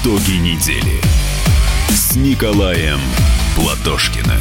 [0.00, 1.00] Итоги недели
[1.90, 2.98] с Николаем
[3.54, 4.40] Платошкиным.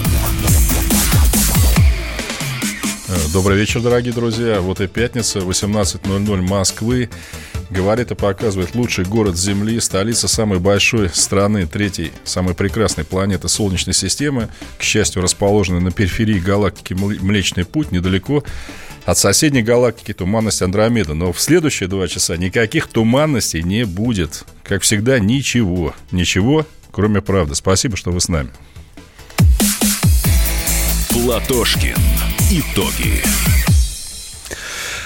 [3.34, 4.62] Добрый вечер, дорогие друзья.
[4.62, 7.10] Вот и пятница, 18.00 Москвы.
[7.70, 13.94] Говорит и показывает лучший город Земли, столица самой большой страны, третьей, самой прекрасной планеты Солнечной
[13.94, 14.50] системы.
[14.78, 18.44] К счастью, расположенной на периферии галактики Млечный Путь, недалеко
[19.06, 21.14] от соседней галактики туманность Андромеда.
[21.14, 24.44] Но в следующие два часа никаких туманностей не будет.
[24.64, 25.94] Как всегда, ничего.
[26.12, 27.56] Ничего, кроме правды.
[27.56, 28.50] Спасибо, что вы с нами.
[31.10, 31.96] Платошкин.
[32.52, 33.71] Итоги.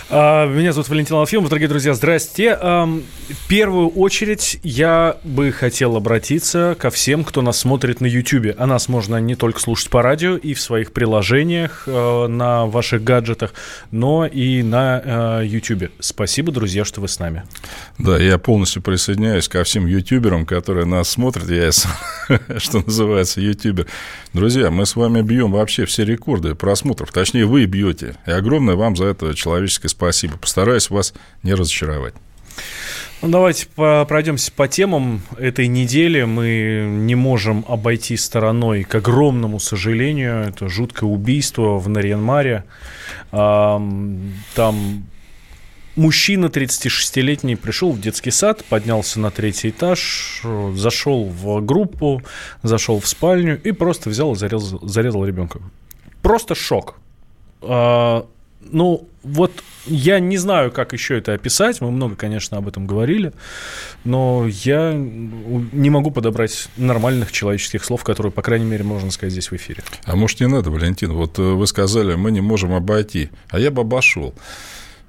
[0.07, 1.49] А, меня зовут Валентин Алфимов.
[1.49, 2.55] Дорогие друзья, здрасте.
[2.55, 8.55] В первую очередь я бы хотел обратиться ко всем, кто нас смотрит на YouTube.
[8.55, 13.03] А нас можно не только слушать по радио и в своих приложениях э, на ваших
[13.03, 13.55] гаджетах,
[13.89, 15.83] но и на YouTube.
[15.83, 17.43] Э, Спасибо, друзья, что вы с нами.
[17.97, 21.49] Да, я полностью присоединяюсь ко всем ютуберам, которые нас смотрят.
[21.49, 21.71] Я,
[22.59, 23.87] что называется, ютубер.
[24.33, 27.11] Друзья, мы с вами бьем вообще все рекорды просмотров.
[27.11, 28.17] Точнее, вы бьете.
[28.27, 30.37] И огромное вам за это человеческое спасибо.
[30.37, 32.13] Постараюсь вас не разочаровать.
[33.21, 36.23] Ну, давайте пройдемся по темам этой недели.
[36.23, 42.65] Мы не можем обойти стороной, к огромному сожалению, это жуткое убийство в Нарьянмаре.
[43.31, 45.05] Там
[45.95, 52.21] мужчина 36-летний пришел в детский сад, поднялся на третий этаж, зашел в группу,
[52.63, 55.61] зашел в спальню и просто взял и зарезал, зарезал ребенка.
[56.21, 56.99] Просто шок.
[58.71, 59.51] Ну, вот
[59.85, 61.81] я не знаю, как еще это описать.
[61.81, 63.33] Мы много, конечно, об этом говорили.
[64.03, 69.51] Но я не могу подобрать нормальных человеческих слов, которые, по крайней мере, можно сказать здесь
[69.51, 69.83] в эфире.
[70.05, 71.13] А может, не надо, Валентин?
[71.13, 73.29] Вот э, вы сказали, мы не можем обойти.
[73.49, 74.33] А я бы обошел.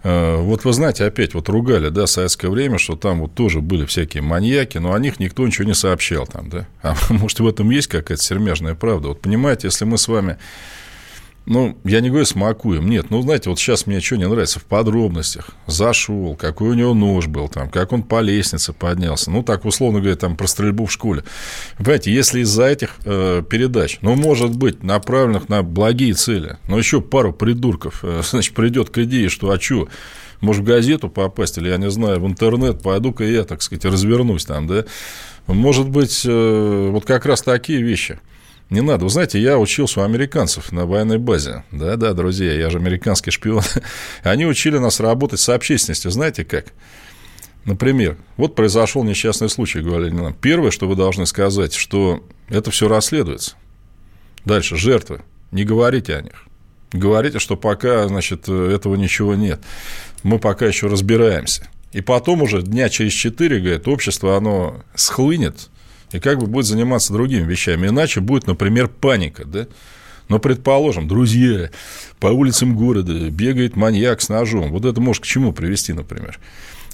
[0.02, 3.86] Э, вот вы знаете, опять вот ругали, да, советское время, что там вот тоже были
[3.86, 6.68] всякие маньяки, но о них никто ничего не сообщал там, да.
[6.82, 9.08] А может, в этом есть какая-то сермяжная правда?
[9.08, 10.38] Вот понимаете, если мы с вами
[11.46, 13.06] ну, я не говорю смакуем, нет.
[13.10, 15.50] Ну, знаете, вот сейчас мне что не нравится в подробностях.
[15.68, 19.30] Зашел, какой у него нож был, там, как он по лестнице поднялся.
[19.30, 21.22] Ну, так, условно говоря, там, про стрельбу в школе.
[21.78, 27.00] Понимаете, если из-за этих э, передач, ну, может быть, направленных на благие цели, но еще
[27.00, 29.88] пару придурков, э, значит, придет к идее, что, а что,
[30.40, 34.44] может, в газету попасть, или, я не знаю, в интернет, пойду-ка я, так сказать, развернусь
[34.44, 34.84] там, да.
[35.46, 38.18] Может быть, э, вот как раз такие вещи–
[38.68, 39.04] не надо.
[39.04, 41.64] Вы знаете, я учился у американцев на военной базе.
[41.70, 43.62] Да-да, друзья, я же американский шпион.
[44.22, 46.10] Они учили нас работать с общественностью.
[46.10, 46.66] Знаете как?
[47.64, 50.34] Например, вот произошел несчастный случай, говорили нам.
[50.34, 53.56] Первое, что вы должны сказать, что это все расследуется.
[54.44, 55.22] Дальше, жертвы.
[55.52, 56.44] Не говорите о них.
[56.92, 59.60] Говорите, что пока, значит, этого ничего нет.
[60.22, 61.68] Мы пока еще разбираемся.
[61.92, 65.70] И потом уже дня через четыре, говорит, общество, оно схлынет,
[66.12, 67.88] и как бы будет заниматься другими вещами.
[67.88, 69.66] Иначе будет, например, паника, да?
[70.28, 71.70] Но, предположим, друзья,
[72.18, 74.72] по улицам города бегает маньяк с ножом.
[74.72, 76.40] Вот это может к чему привести, например?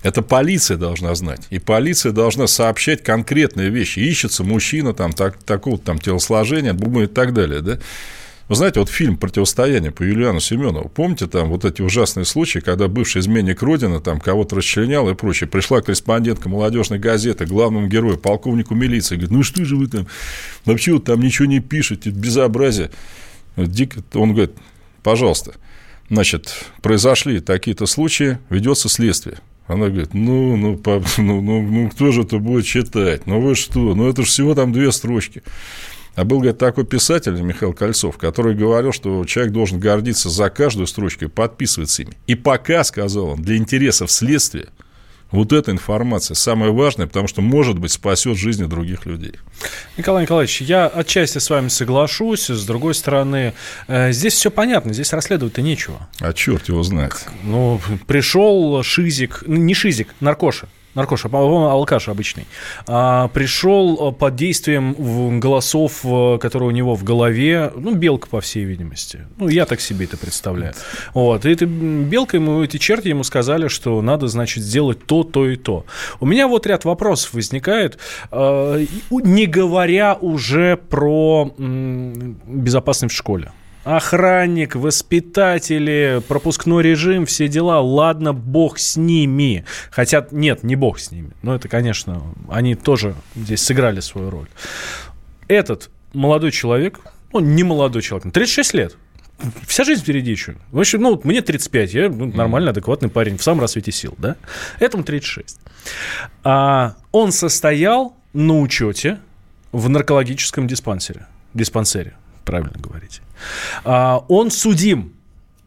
[0.02, 1.46] Это полиция должна знать.
[1.50, 4.00] И полиция должна сообщать конкретные вещи.
[4.00, 7.60] Ищется мужчина там, так, такого там телосложения, и так далее.
[7.62, 7.78] Да?
[8.48, 12.88] Вы знаете, вот фильм «Противостояние» по Юлиану Семенову, помните там вот эти ужасные случаи, когда
[12.88, 18.74] бывший изменник Родины там кого-то расчленял и прочее, пришла корреспондентка молодежной газеты, главному герою, полковнику
[18.74, 20.06] милиции, говорит, ну что же вы там,
[20.64, 22.90] вообще вот там ничего не пишете, безобразие.
[23.56, 24.52] Дико, он говорит,
[25.02, 25.54] пожалуйста,
[26.10, 29.38] значит, произошли такие-то случаи, ведется следствие.
[29.66, 33.26] Она говорит, ну, ну, по, ну, ну, ну, кто же это будет читать?
[33.26, 33.94] Ну, вы что?
[33.94, 35.42] Ну, это же всего там две строчки.
[36.14, 40.86] А был, говорит, такой писатель Михаил Кольцов, который говорил, что человек должен гордиться за каждую
[40.86, 42.12] строчку и подписываться ими.
[42.26, 44.68] И пока, сказал он, для интересов следствия,
[45.30, 49.32] вот эта информация самая важная, потому что, может быть, спасет жизни других людей.
[49.96, 52.50] Николай Николаевич, я отчасти с вами соглашусь.
[52.50, 53.54] С другой стороны,
[53.88, 56.06] э, здесь все понятно, здесь расследовать-то нечего.
[56.20, 57.24] А черт его знает.
[57.42, 62.46] Ну, пришел Шизик, не Шизик, Наркоша наркош, а, по-моему, алкаш обычный,
[62.86, 68.40] а, пришел э, под действием голосов, э, которые у него в голове, ну, белка, по
[68.40, 69.26] всей видимости.
[69.38, 70.74] Ну, я так себе это представляю.
[71.14, 75.48] Вот, и эта белка ему, эти черти ему сказали, что надо, значит, сделать то, то
[75.48, 75.84] и то.
[76.20, 77.98] У меня вот ряд вопросов возникает,
[78.30, 83.52] э, не говоря уже про безопасность в школе.
[83.84, 87.80] Охранник, воспитатели, пропускной режим, все дела.
[87.80, 89.64] Ладно, бог с ними.
[89.90, 91.32] Хотя, нет, не бог с ними.
[91.42, 94.48] Но это, конечно, они тоже здесь сыграли свою роль.
[95.48, 97.00] Этот молодой человек,
[97.32, 98.96] он не молодой человек, 36 лет.
[99.66, 100.54] Вся жизнь впереди еще.
[100.70, 104.14] В общем, ну, вот мне 35, я ну, нормальный, адекватный парень, в самом рассвете сил,
[104.18, 104.36] да?
[104.78, 105.58] Этому 36.
[106.44, 109.18] А, он состоял на учете
[109.72, 111.26] в наркологическом диспансере.
[111.54, 112.14] Диспансере,
[112.44, 113.22] правильно говорите.
[113.84, 115.12] А, он судим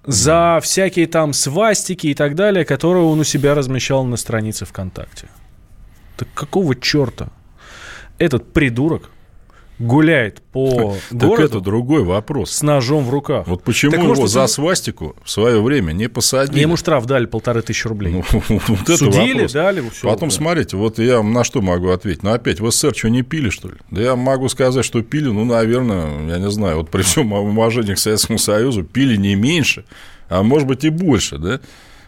[0.06, 5.27] за всякие там свастики и так далее, которые он у себя размещал на странице ВКонтакте.
[6.18, 7.30] Так какого черта
[8.18, 9.10] этот придурок
[9.80, 12.51] гуляет по Так городу это другой вопрос.
[12.51, 13.48] с ножом в руках?
[13.48, 16.60] Вот почему Так, его может, за свастику в свое время не посадили?
[16.62, 18.12] Ему штраф дали полторы тысячи рублей.
[18.13, 19.51] Ну, вот это Судили, вопрос.
[19.51, 20.36] дали, всё, Потом, да.
[20.36, 22.24] смотрите, вот я на что могу ответить.
[22.24, 23.75] Ну, опять, в СССР что, не пили, что ли?
[23.92, 27.94] Да я могу сказать, что пили, ну, наверное, я не знаю, вот при всем уважении
[27.94, 29.86] к Советскому Союзу, пили не меньше,
[30.30, 31.60] а может быть и больше, да?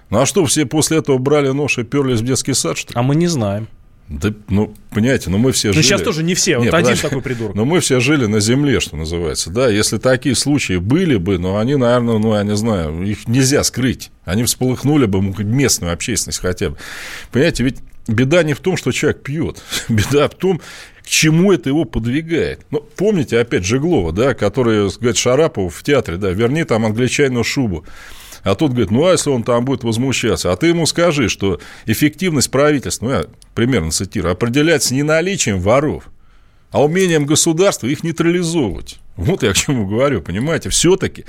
[0.09, 2.99] Ну, а что, все после этого брали нож и перлись в детский сад, что ли?
[2.99, 3.67] А мы не знаем.
[4.09, 5.83] Да, ну, понимаете, ну мы все Ну, жили...
[5.83, 7.01] сейчас тоже не все, вот Не, один подожди.
[7.01, 7.55] такой придурок.
[7.55, 9.49] Но мы все жили на земле, что называется.
[9.49, 13.63] Да, если такие случаи были бы, но они, наверное, ну, я не знаю, их нельзя
[13.65, 14.11] скрыть.
[14.23, 16.77] Они всполыхнули бы местную общественность хотя бы.
[17.31, 17.77] Понимаете, ведь
[18.07, 19.61] беда не в том, что человек пьет.
[19.89, 20.61] Беда в том,
[21.03, 22.61] к чему это его подвигает.
[22.71, 27.85] Ну, помните, опять, Жеглова, да, который, говорит, Шарапову в театре, да, верни там англичанину шубу.
[28.47, 30.53] А тут говорит, ну, а если он там будет возмущаться?
[30.53, 36.05] А ты ему скажи, что эффективность правительства, ну, я примерно цитирую, определяется не наличием воров,
[36.71, 38.99] а умением государства их нейтрализовывать.
[39.17, 41.25] Вот я к чему говорю, понимаете, все-таки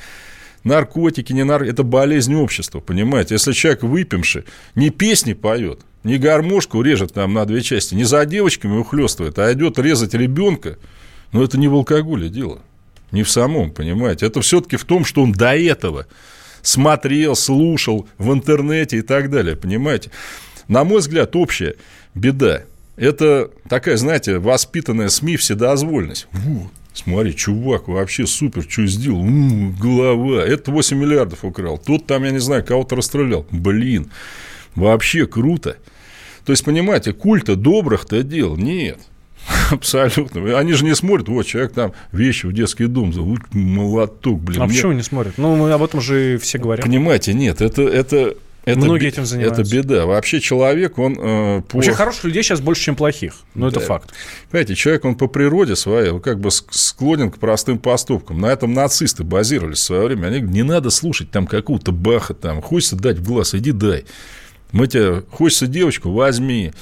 [0.62, 1.65] наркотики, не нар...
[1.65, 3.35] это болезнь общества, понимаете.
[3.35, 4.44] Если человек выпивший,
[4.76, 9.53] не песни поет, не гармошку режет там на две части, не за девочками ухлестывает, а
[9.53, 10.79] идет резать ребенка,
[11.32, 12.61] но это не в алкоголе дело,
[13.11, 14.26] не в самом, понимаете.
[14.26, 16.06] Это все-таки в том, что он до этого
[16.69, 20.11] смотрел, слушал в интернете и так далее, понимаете.
[20.69, 21.76] На мой взгляд, общая
[22.15, 22.62] беда–
[22.97, 26.29] это такая, знаете, воспитанная СМИ вседозвольность.
[26.32, 32.25] Во, смотри, чувак вообще супер, что сделал, у, голова, это 8 миллиардов украл, тот там,
[32.25, 33.47] я не знаю, кого-то расстрелял.
[33.50, 34.11] Блин,
[34.75, 35.79] вообще круто.
[36.44, 38.99] То есть, понимаете, культа добрых-то дел нет.
[39.70, 40.58] Абсолютно.
[40.58, 43.12] Они же не смотрят, вот человек там вещи в детский дом,
[43.52, 44.62] молоток, блин.
[44.62, 45.35] А мне- почему не смотрят?
[45.38, 46.85] Ну, мы об этом же все говорят.
[46.85, 49.62] Понимаете, нет, это, это, это, Многие бе- этим занимаются.
[49.62, 50.05] Это беда.
[50.06, 51.76] Вообще человек, он э, по...
[51.79, 53.35] Вообще хороших людей сейчас больше, чем плохих.
[53.55, 53.87] Ну, это Да.
[53.87, 54.11] факт.
[54.50, 58.40] Понимаете, человек, он по природе своей, как бы ск- склонен к простым поступкам.
[58.40, 60.26] На этом нацисты базировались в свое время.
[60.26, 64.05] Они говорят, не надо слушать там какого-то баха, там, хочется дать в глаз, иди дай.
[64.73, 66.73] Мы тебе, хочется девочку, возьми.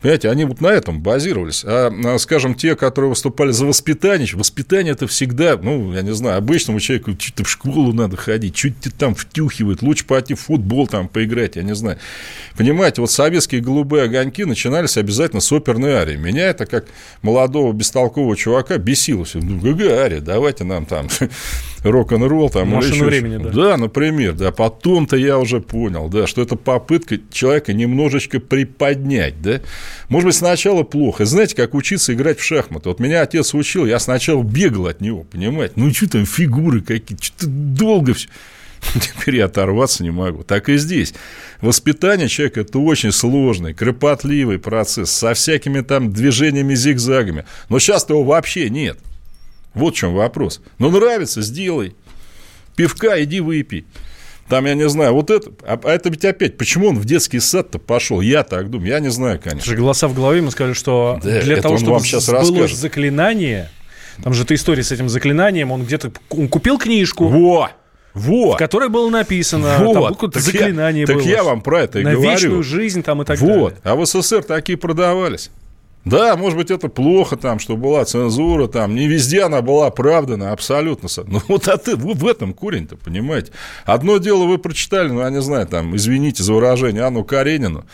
[0.00, 1.62] Понимаете, они вот на этом базировались.
[1.64, 6.38] А, а, скажем, те, которые выступали за воспитание, воспитание это всегда, ну, я не знаю,
[6.38, 11.06] обычному человеку что-то в школу надо ходить, что-то там втюхивает, лучше пойти в футбол там
[11.06, 11.98] поиграть, я не знаю.
[12.56, 16.16] Понимаете, вот советские голубые огоньки начинались обязательно с оперной арии.
[16.16, 16.86] Меня это как
[17.20, 19.38] молодого бестолкового чувака бесило все.
[19.40, 21.08] Ну, ГГ ария, давайте нам там
[21.84, 22.68] рок-н-ролл там.
[22.68, 23.50] Машину еще времени, да.
[23.50, 24.50] Да, например, да.
[24.50, 29.60] Потом-то я уже понял, да, что это попытка человека немножечко приподнять, да.
[30.08, 31.24] Может быть, сначала плохо.
[31.24, 32.88] Знаете, как учиться играть в шахматы?
[32.88, 35.74] Вот меня отец учил, я сначала бегал от него, понимаете?
[35.76, 38.28] Ну, что там, фигуры какие-то, что-то долго все.
[38.94, 40.42] Теперь я оторваться не могу.
[40.42, 41.14] Так и здесь.
[41.60, 47.44] Воспитание человека– это очень сложный, кропотливый процесс, со всякими там движениями, зигзагами.
[47.68, 48.98] Но сейчас его вообще нет.
[49.74, 50.60] Вот в чем вопрос.
[50.78, 51.94] Ну, нравится– сделай.
[52.76, 53.84] Пивка иди выпей.
[54.50, 57.38] Там, я не знаю, вот это, а а это ведь опять, почему он в детский
[57.40, 58.20] сад-то пошел?
[58.20, 59.64] Я так думаю, я не знаю, конечно.
[59.64, 62.76] же голоса в голове ему сказали, что Да, для того, чтобы вам щас сбылось расскажет.
[62.78, 63.70] заклинание,
[64.22, 67.70] там же эта история с этим заклинанием, он где-то он купил книжку, Во!
[68.12, 68.54] Во!
[68.54, 70.08] в которой было написано, там Вот.
[70.08, 71.24] какое-то Так я- заклинание так было.
[71.24, 72.30] я вам про это и на говорю.
[72.30, 73.48] вечную жизнь там и так вот.
[73.48, 73.74] далее.
[73.84, 75.50] А в СССР такие продавались.
[76.06, 80.52] Да, может быть, это плохо, там, что была цензура, там, не везде она была оправдана,
[80.52, 81.08] абсолютно.
[81.08, 83.52] со- Ну, вот от э- в этом корень-то, понимаете.
[83.84, 87.84] Одно дело вы прочитали, ну, я не знаю, там, извините за выражение, Анну Каренину,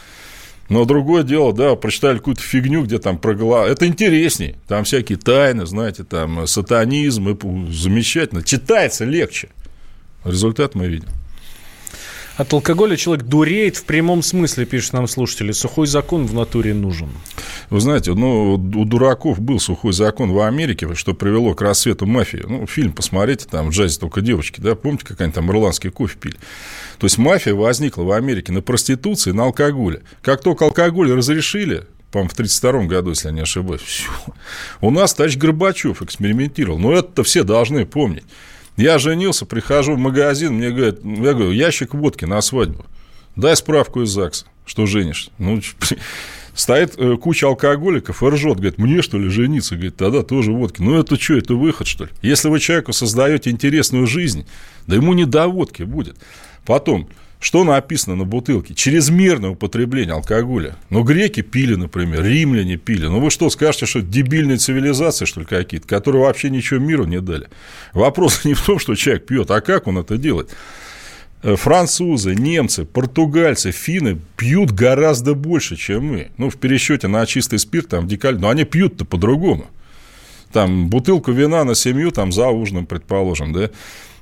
[0.68, 3.66] но другое дело, да, прочитали какую-то фигню, где там про голова.
[3.66, 4.54] Это интересней.
[4.68, 8.42] Там всякие тайны, знаете, там сатанизм, и замечательно.
[8.44, 9.48] Читается легче.
[10.24, 11.08] Результат мы видим.
[12.36, 15.52] От алкоголя человек дуреет в прямом смысле, пишет нам слушатели.
[15.52, 17.08] Сухой закон в натуре нужен.
[17.70, 22.44] Вы знаете, ну, у дураков был сухой закон в Америке, что привело к рассвету мафии.
[22.46, 26.18] Ну, фильм посмотрите, там в джазе только девочки, да, помните, как они там ирландский кофе
[26.18, 26.36] пили?
[26.98, 30.02] То есть мафия возникла в Америке на проституции, на алкоголе.
[30.20, 34.10] Как только алкоголь разрешили, по-моему, в 1932 году, если я не ошибаюсь, все.
[34.80, 36.78] У нас товарищ Горбачев экспериментировал.
[36.78, 38.24] Но это все должны помнить.
[38.76, 42.84] Я женился, прихожу в магазин, мне говорят, я говорю, ящик водки на свадьбу.
[43.34, 45.30] Дай справку из ЗАГСа, что женишься.
[45.38, 45.60] Ну,
[46.54, 49.74] стоит э, куча алкоголиков и ржет, говорит, мне что ли жениться?
[49.74, 50.82] Говорит, тогда тоже водки.
[50.82, 52.10] Ну, это что, это выход, что ли?
[52.22, 54.46] Если вы человеку создаете интересную жизнь,
[54.86, 56.16] да ему не до водки будет.
[56.64, 57.08] Потом,
[57.46, 58.74] что написано на бутылке?
[58.74, 60.74] Чрезмерное употребление алкоголя.
[60.90, 63.06] Ну, греки пили, например, римляне пили.
[63.06, 67.20] Ну, вы что, скажете, что дебильные цивилизации, что ли, какие-то, которые вообще ничего миру не
[67.20, 67.46] дали?
[67.92, 70.50] Вопрос не в том, что человек пьет, а как он это делает?
[71.44, 76.32] Э, французы, немцы, португальцы, финны пьют гораздо больше, чем мы.
[76.38, 79.68] Ну, в пересчете на чистый спирт, там, декаль, но они пьют-то по-другому.
[80.52, 83.70] Там, бутылку вина на семью, там, за ужином, предположим, да,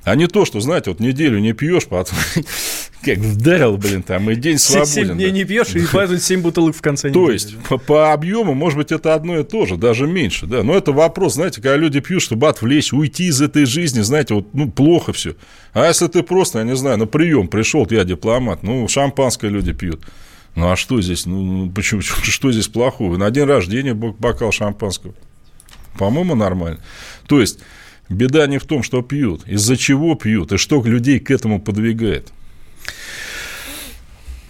[0.05, 2.17] а не то, что, знаете, вот неделю не пьешь, потом
[3.03, 4.93] как вдарил, блин, там, и день свободен.
[4.93, 7.25] Семь дней не пьешь, и поэтому семь бутылок в конце недели.
[7.25, 10.61] То есть, по, по объему, может быть, это одно и то же, даже меньше, да.
[10.61, 14.53] Но это вопрос, знаете, когда люди пьют, чтобы отвлечь, уйти из этой жизни, знаете, вот,
[14.53, 15.35] ну, плохо все.
[15.73, 19.73] А если ты просто, я не знаю, на прием пришел, я дипломат, ну, шампанское люди
[19.73, 20.01] пьют.
[20.53, 23.17] Ну, а что здесь, ну, ну почему, что здесь плохого?
[23.17, 25.15] На день рождения бокал шампанского.
[25.97, 26.79] По-моему, нормально.
[27.27, 27.59] То есть,
[28.09, 32.31] Беда не в том, что пьют, из-за чего пьют и что людей к этому подвигает.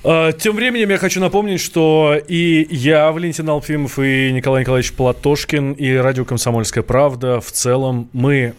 [0.04, 5.74] А, тем временем я хочу напомнить, что и я, Валентин Алфимов, и Николай Николаевич Платошкин,
[5.74, 8.54] и радио «Комсомольская правда» в целом, мы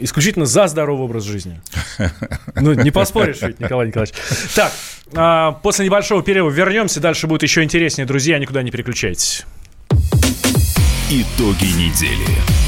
[0.00, 1.60] исключительно за здоровый образ жизни.
[2.60, 4.14] Ну, не поспоришь ведь, Николай Николаевич.
[4.56, 4.72] Так,
[5.14, 8.04] а, после небольшого перерыва вернемся, дальше будет еще интереснее.
[8.04, 9.44] Друзья, никуда не переключайтесь.
[11.10, 12.67] Итоги недели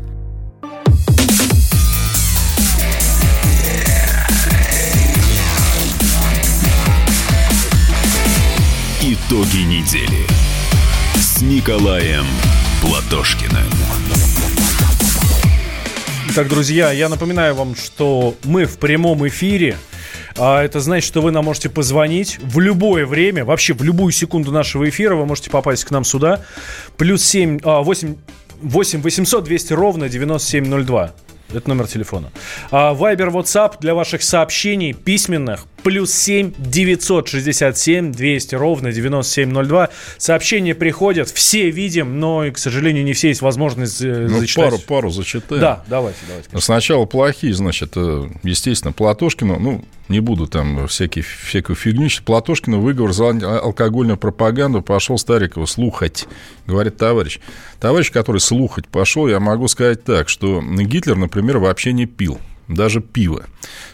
[9.31, 10.27] Итоги недели
[11.15, 12.25] с Николаем
[12.81, 13.63] Платошкиным.
[16.31, 19.77] Итак, друзья, я напоминаю вам, что мы в прямом эфире.
[20.37, 24.51] А это значит, что вы нам можете позвонить в любое время, вообще в любую секунду
[24.51, 25.15] нашего эфира.
[25.15, 26.43] Вы можете попасть к нам сюда.
[26.97, 28.17] Плюс 7, а, 8,
[28.61, 31.13] 8 800 200 ровно 9702.
[31.53, 32.31] Это номер телефона.
[32.69, 39.89] Viber, WhatsApp для ваших сообщений письменных плюс 7 967 200 ровно 9702.
[40.17, 44.71] Сообщения приходят, все видим, но, к сожалению, не все есть возможность э, ну, зачитать.
[44.71, 45.61] Пару, пару зачитаем.
[45.61, 46.49] Да, давайте, давайте.
[46.49, 46.65] Конечно.
[46.65, 52.09] Сначала плохие, значит, э, естественно, Платошкину, ну, не буду там всякие, всякую фигню.
[52.25, 56.27] Платошкину выговор за алкогольную пропаганду пошел Старикова слухать,
[56.67, 57.39] говорит товарищ.
[57.79, 62.39] Товарищ, который слухать пошел, я могу сказать так, что Гитлер, например, вообще не пил
[62.75, 63.45] даже пиво.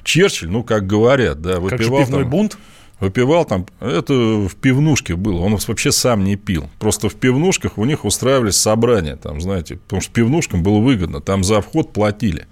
[0.04, 1.70] Черчилль, ну, как говорят, да, выпивал...
[1.70, 2.58] Как же пивной там, бунт?
[3.00, 6.68] Выпивал там, это в пивнушке было, он вообще сам не пил.
[6.80, 11.44] Просто в пивнушках у них устраивались собрания, там, знаете, потому что пивнушкам было выгодно, там
[11.44, 12.48] за вход платили.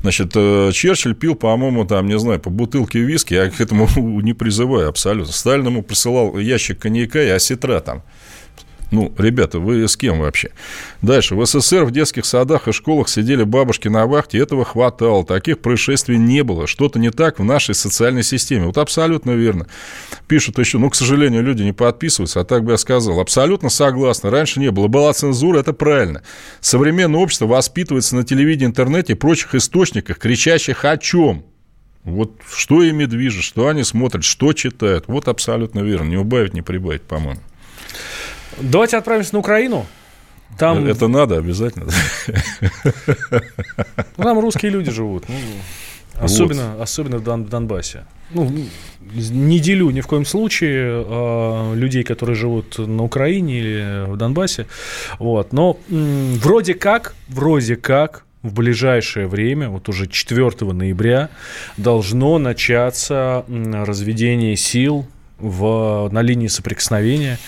[0.00, 3.86] Значит, э, Черчилль пил, по-моему, там, не знаю, по бутылке виски, я к этому
[4.22, 5.32] не призываю абсолютно.
[5.34, 8.02] Сталин ему присылал ящик коньяка и осетра там
[8.92, 10.50] ну, ребята, вы с кем вообще?
[11.02, 11.34] Дальше.
[11.34, 15.24] В СССР в детских садах и школах сидели бабушки на вахте, этого хватало.
[15.24, 16.68] Таких происшествий не было.
[16.68, 18.66] Что-то не так в нашей социальной системе.
[18.66, 19.66] Вот абсолютно верно.
[20.28, 23.18] Пишут еще, ну, к сожалению, люди не подписываются, а так бы я сказал.
[23.18, 24.30] Абсолютно согласна.
[24.30, 24.86] Раньше не было.
[24.86, 26.22] Была цензура, это правильно.
[26.60, 31.44] Современное общество воспитывается на телевидении, интернете и прочих источниках, кричащих о чем?
[32.04, 35.06] Вот что ими движет, что они смотрят, что читают.
[35.08, 36.08] Вот абсолютно верно.
[36.08, 37.40] Не убавить, не прибавить, по-моему.
[38.60, 39.86] Давайте отправимся на Украину.
[40.58, 41.86] Там, Это надо обязательно.
[44.16, 45.24] ну, там русские люди живут.
[45.28, 45.34] ну,
[46.24, 48.04] особенно, особенно в Дон- в Донбассе.
[48.30, 48.50] Ну,
[49.30, 54.66] не делю ни в коем случае а, людей, которые живут на Украине или в Донбассе.
[55.18, 55.52] Вот.
[55.52, 61.28] Но м, вроде как, вроде как в ближайшее время, вот уже 4 ноября,
[61.76, 65.06] должно начаться разведение сил
[65.38, 67.38] в, на линии соприкосновения.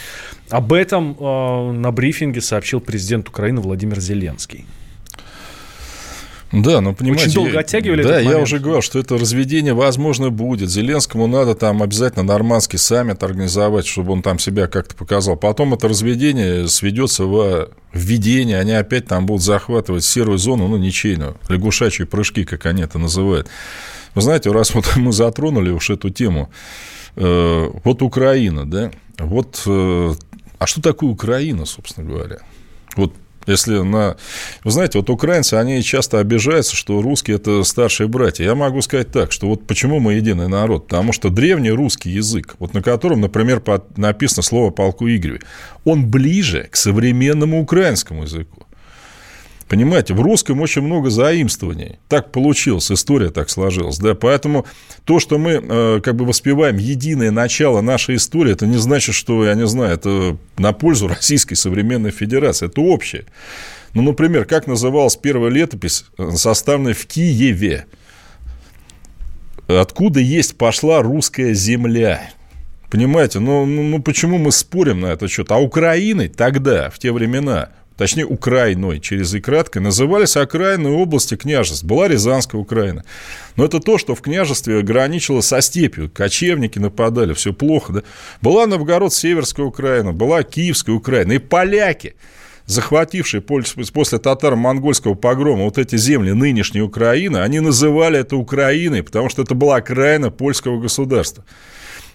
[0.50, 4.66] Об этом э, на брифинге сообщил президент Украины Владимир Зеленский.
[6.50, 7.26] Да, но понимаете...
[7.26, 10.70] Очень долго оттягивали Да, я уже говорил, что это разведение, возможно, будет.
[10.70, 15.36] Зеленскому надо там обязательно нормандский саммит организовать, чтобы он там себя как-то показал.
[15.36, 21.36] Потом это разведение сведется в введение, они опять там будут захватывать серую зону, ну, ничейную,
[21.48, 23.48] лягушачьи прыжки, как они это называют.
[24.14, 26.50] Вы знаете, раз вот мы затронули уж эту тему,
[27.16, 30.14] э, вот Украина, да, вот, э,
[30.58, 32.38] а что такое Украина, собственно говоря?
[32.96, 33.12] Вот
[33.48, 34.16] если на...
[34.62, 38.44] Вы знаете, вот украинцы, они часто обижаются, что русские– это старшие братья.
[38.44, 40.86] Я могу сказать так, что вот почему мы единый народ?
[40.86, 43.62] Потому что древний русский язык, вот на котором, например,
[43.96, 45.40] написано слово «полку Игореве»,
[45.84, 48.66] он ближе к современному украинскому языку.
[49.68, 51.98] Понимаете, в русском очень много заимствований.
[52.08, 53.98] Так получилось, история так сложилась.
[53.98, 54.14] Да?
[54.14, 54.64] Поэтому
[55.04, 59.44] то, что мы э, как бы воспеваем единое начало нашей истории, это не значит, что,
[59.44, 62.66] я не знаю, это на пользу Российской современной Федерации.
[62.66, 63.26] Это общее.
[63.92, 67.84] Ну, например, как называлась первая летопись, э, составленная в Киеве?
[69.66, 72.30] Откуда есть пошла русская земля?
[72.90, 75.52] Понимаете, ну, ну, ну почему мы спорим на этот счет?
[75.52, 81.84] А Украиной тогда, в те времена, точнее Украиной через и кратко, назывались окраинные области княжеств.
[81.84, 83.04] Была Рязанская Украина.
[83.56, 86.08] Но это то, что в княжестве граничило со степью.
[86.08, 87.92] Кочевники нападали, все плохо.
[87.92, 88.02] Да?
[88.40, 91.32] Была Новгород-Северская Украина, была Киевская Украина.
[91.32, 92.14] И поляки,
[92.66, 99.42] захватившие после татаро-монгольского погрома вот эти земли нынешней Украины, они называли это Украиной, потому что
[99.42, 101.44] это была окраина польского государства.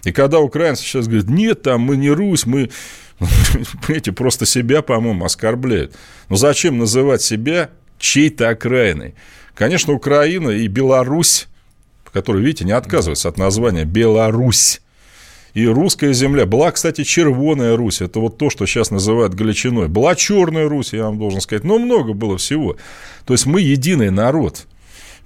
[0.04, 2.70] И когда украинцы сейчас говорят, нет, там мы не Русь, мы,
[3.82, 5.94] понимаете, просто себя, по-моему, оскорбляют.
[6.28, 9.14] Но зачем называть себя чьей-то окраиной?
[9.54, 11.46] Конечно, Украина и Беларусь,
[12.12, 14.80] которая, видите, не отказывается от названия Беларусь,
[15.54, 16.46] и русская земля.
[16.46, 18.00] Была, кстати, Червоная Русь.
[18.00, 19.88] Это вот то, что сейчас называют Галичиной.
[19.88, 21.62] Была Черная Русь, я вам должен сказать.
[21.64, 22.76] Но много было всего.
[23.24, 24.66] То есть мы единый народ.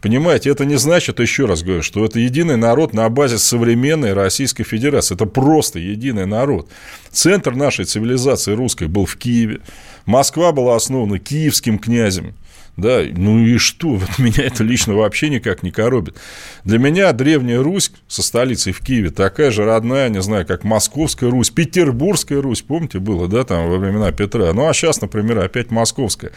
[0.00, 4.62] Понимаете, это не значит, еще раз говорю, что это единый народ на базе современной Российской
[4.62, 5.14] Федерации.
[5.14, 6.70] Это просто единый народ.
[7.10, 9.60] Центр нашей цивилизации русской был в Киеве.
[10.06, 12.34] Москва была основана киевским князем.
[12.78, 13.88] Да, ну и что?
[13.96, 16.16] Вот меня это лично вообще никак не коробит.
[16.62, 21.28] Для меня Древняя Русь со столицей в Киеве такая же родная, не знаю, как Московская
[21.28, 24.52] Русь, Петербургская Русь, помните, было, да, там во времена Петра.
[24.52, 26.30] Ну, а сейчас, например, опять Московская.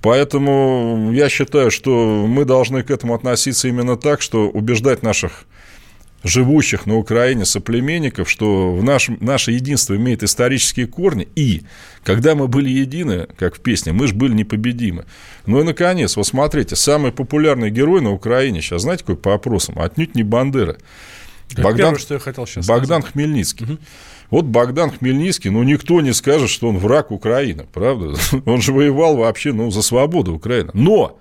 [0.00, 5.44] Поэтому я считаю, что мы должны к этому относиться именно так, что убеждать наших
[6.24, 11.62] живущих на Украине соплеменников, что в нашем, наше единство имеет исторические корни, и
[12.04, 15.04] когда мы были едины, как в песне, мы же были непобедимы.
[15.46, 19.78] Ну и, наконец, вот смотрите, самый популярный герой на Украине сейчас, знаете, какой по опросам?
[19.78, 20.76] Отнюдь не Бандера.
[21.52, 23.78] Это первое, что я хотел сейчас Богдан Хмельницкий.
[24.30, 28.14] Вот Богдан Хмельницкий, ну, никто не скажет, что он враг Украины, правда?
[28.44, 30.70] Он же воевал вообще, ну, за свободу Украины.
[30.74, 31.18] Но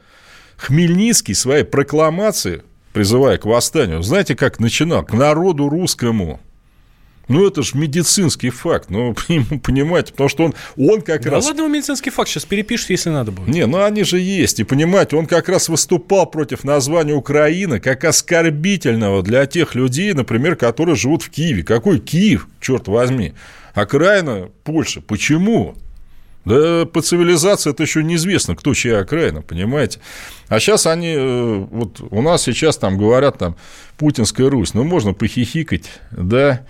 [0.57, 5.05] Хмельницкий своей прокламации, призывая к восстанию, знаете, как начинал?
[5.05, 6.41] К народу русскому.
[7.27, 9.13] Ну, это же медицинский факт, ну,
[9.63, 11.45] понимаете, потому что он, он как Да раз...
[11.45, 13.49] ладно, вы медицинский факт сейчас перепишите, если надо будет.
[13.49, 14.59] Не, ну они же есть.
[14.59, 20.55] И понимаете, он как раз выступал против названия Украины как оскорбительного для тех людей, например,
[20.55, 21.63] которые живут в Киеве.
[21.63, 23.33] Какой Киев, черт возьми?
[23.73, 25.01] Окраина Польши.
[25.01, 25.75] Почему?
[26.45, 29.99] Да по цивилизации это еще неизвестно, кто чья окраина, понимаете?
[30.47, 33.57] А сейчас они, э, вот у нас сейчас там говорят, там,
[33.97, 36.65] Путинская Русь, ну, можно похихикать, да,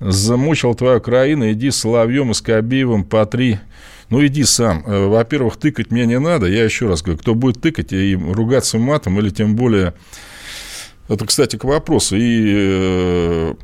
[0.00, 3.58] замучил твою Украину, иди с Соловьем и Скобеевым по три.
[4.08, 4.82] Ну, иди сам.
[4.86, 6.46] Э, Во-первых, тыкать мне не надо.
[6.46, 9.94] Я еще раз говорю, кто будет тыкать и ругаться матом, или тем более...
[11.08, 12.16] Это, кстати, к вопросу.
[12.16, 13.54] И э,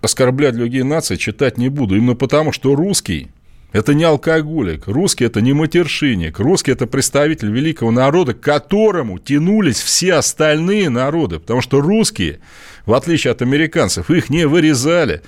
[0.00, 1.96] оскорблять другие нации читать не буду.
[1.96, 3.28] Именно потому, что русский
[3.72, 9.80] это не алкоголик, русский это не матершинник, русский это представитель великого народа, к которому тянулись
[9.80, 12.40] все остальные народы, потому что русские,
[12.86, 15.22] в отличие от американцев, их не вырезали,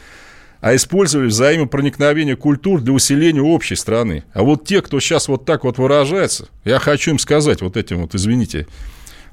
[0.61, 4.25] а использовали взаимопроникновение культур для усиления общей страны.
[4.33, 8.03] А вот те, кто сейчас вот так вот выражается, я хочу им сказать вот этим
[8.03, 8.67] вот, извините,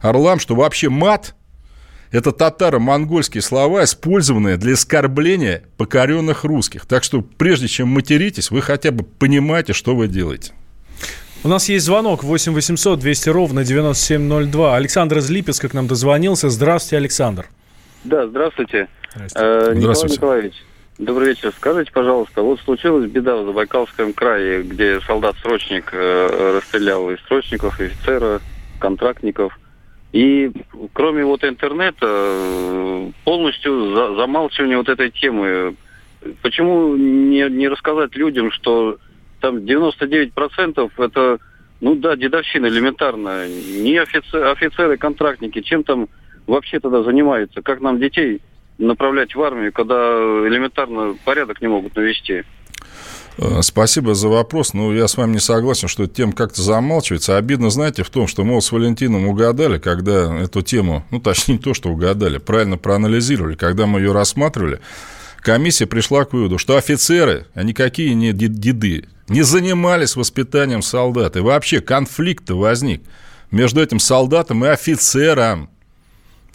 [0.02, 1.36] орлам, что вообще мат
[2.12, 6.86] Это татаро-монгольские слова, использованные для оскорбления покоренных русских.
[6.86, 10.54] Так что прежде чем материтесь, вы хотя бы понимаете, что вы делаете.
[11.44, 14.76] У нас есть звонок 8 800 200 ровно 9702.
[14.76, 16.50] Александр из Липецка к нам дозвонился.
[16.50, 17.48] Здравствуйте, Александр.
[18.04, 18.88] Да, здравствуйте.
[19.14, 19.48] Здравствуйте.
[19.48, 20.54] Э, Николай Николаевич,
[20.98, 21.52] добрый вечер.
[21.56, 27.86] Скажите, пожалуйста, вот случилась беда в Забайкальском крае, где солдат-срочник э, расстрелял и срочников, и
[27.86, 28.42] офицера,
[28.80, 29.58] контрактников.
[30.14, 30.52] И
[30.94, 35.76] кроме вот интернета, э, полностью за, замалчивание вот этой темы.
[36.42, 38.98] Почему не, не рассказать людям, что
[39.42, 41.38] там 99% это,
[41.82, 43.48] ну да, дедовщина элементарная.
[43.48, 46.08] Не офицеры, офицеры, контрактники, чем там
[46.48, 47.62] вообще тогда занимаются?
[47.62, 48.42] Как нам детей
[48.78, 52.44] направлять в армию, когда элементарно порядок не могут навести?
[53.38, 54.74] Э, спасибо за вопрос.
[54.74, 57.38] Но я с вами не согласен, что эта тема как-то замалчивается.
[57.38, 61.60] Обидно, знаете, в том, что мы с Валентином угадали, когда эту тему, ну, точнее, не
[61.60, 64.80] то, что угадали, правильно проанализировали, когда мы ее рассматривали,
[65.42, 71.36] комиссия пришла к выводу, что офицеры, а никакие не деды, не занимались воспитанием солдат.
[71.36, 73.04] И вообще конфликт возник
[73.52, 75.70] между этим солдатом и офицером.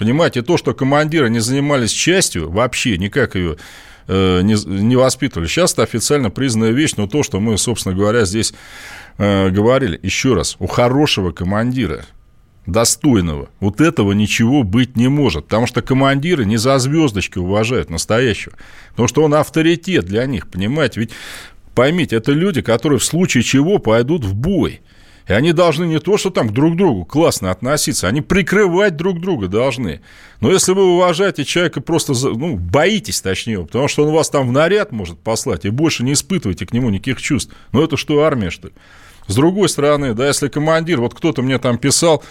[0.00, 3.58] Понимаете, то, что командиры не занимались частью, вообще никак ее
[4.08, 5.46] э, не, не воспитывали.
[5.46, 8.54] Сейчас это официально признанная вещь, но то, что мы, собственно говоря, здесь
[9.18, 12.06] э, говорили, еще раз, у хорошего командира,
[12.64, 18.54] достойного, вот этого ничего быть не может, потому что командиры не за звездочки уважают настоящего,
[18.92, 21.10] потому что он авторитет для них, понимаете, ведь
[21.74, 24.80] поймите, это люди, которые в случае чего пойдут в бой–
[25.30, 29.20] и они должны не то, что там к друг другу классно относиться, они прикрывать друг
[29.20, 30.00] друга должны.
[30.40, 34.52] Но если вы уважаете человека, просто ну, боитесь, точнее, потому что он вас там в
[34.52, 37.54] наряд может послать, и больше не испытываете к нему никаких чувств.
[37.70, 38.74] Ну, это что, армия, что ли?
[39.28, 42.24] С другой стороны, да, если командир, вот кто-то мне там писал,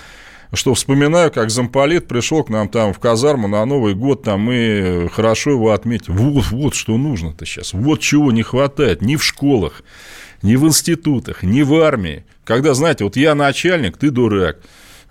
[0.52, 5.10] что вспоминаю, как замполит пришел к нам там в казарму на Новый год, там мы
[5.14, 6.12] хорошо его отметили.
[6.12, 9.84] Вот, вот что нужно-то сейчас, вот чего не хватает ни в школах,
[10.42, 12.26] ни в институтах, ни в армии.
[12.50, 14.58] Когда, знаете, вот я начальник, ты дурак.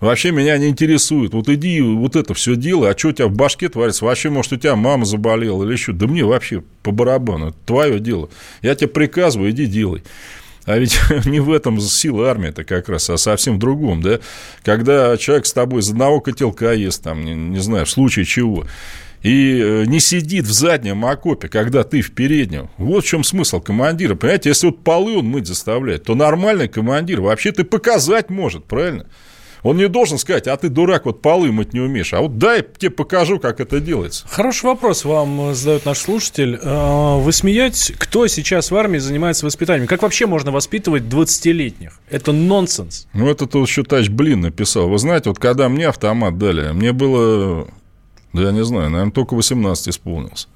[0.01, 1.33] Вообще меня не интересует.
[1.33, 4.03] Вот иди вот это все делай, а что у тебя в башке творится?
[4.03, 5.93] Вообще, может, у тебя мама заболела или еще?
[5.93, 8.27] Да мне вообще по барабану, это твое дело.
[8.61, 10.03] Я тебе приказываю, иди делай.
[10.65, 14.19] А ведь не в этом сила армии-то как раз, а совсем в другом, да?
[14.65, 18.65] Когда человек с тобой из одного котелка ест, там, не, не знаю, в случае чего
[19.23, 22.69] и э, не сидит в заднем окопе, когда ты в переднем.
[22.77, 24.15] Вот в чем смысл командира.
[24.15, 29.05] Понимаете, если вот полы он мыть заставляет, то нормальный командир вообще ты показать может, правильно?
[29.61, 32.13] Он не должен сказать, а ты дурак, вот полы мыть не умеешь.
[32.13, 34.25] А вот дай тебе покажу, как это делается.
[34.29, 36.57] Хороший вопрос вам задает наш слушатель.
[36.63, 39.87] А, вы смеетесь, кто сейчас в армии занимается воспитанием?
[39.87, 41.99] Как вообще можно воспитывать 20-летних?
[42.09, 43.07] Это нонсенс.
[43.13, 44.87] Ну, это тут еще тач Блин написал.
[44.87, 47.67] Вы знаете, вот когда мне автомат дали, мне было
[48.33, 50.47] да я не знаю, наверное, только 18 исполнился.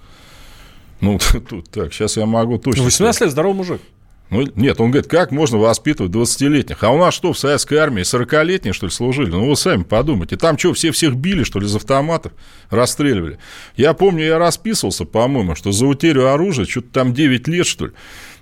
[1.02, 2.84] Ну, тут так, сейчас я могу точно...
[2.84, 3.82] 18 лет, здоровый мужик.
[4.30, 6.84] Ну, нет, он говорит, как можно воспитывать 20-летних?
[6.84, 9.30] А у нас что, в советской армии 40-летние, что ли, служили?
[9.30, 10.38] Ну, вы сами подумайте.
[10.38, 12.32] Там что, все всех били, что ли, из автоматов?
[12.72, 13.38] Расстреливали.
[13.76, 17.92] Я помню, я расписывался, по-моему, что за утерю оружия что-то там 9 лет, что ли.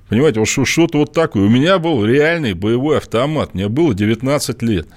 [0.07, 1.43] Понимаете, вот что-то вот такое.
[1.43, 3.53] У меня был реальный боевой автомат.
[3.53, 4.87] Мне было 19 лет.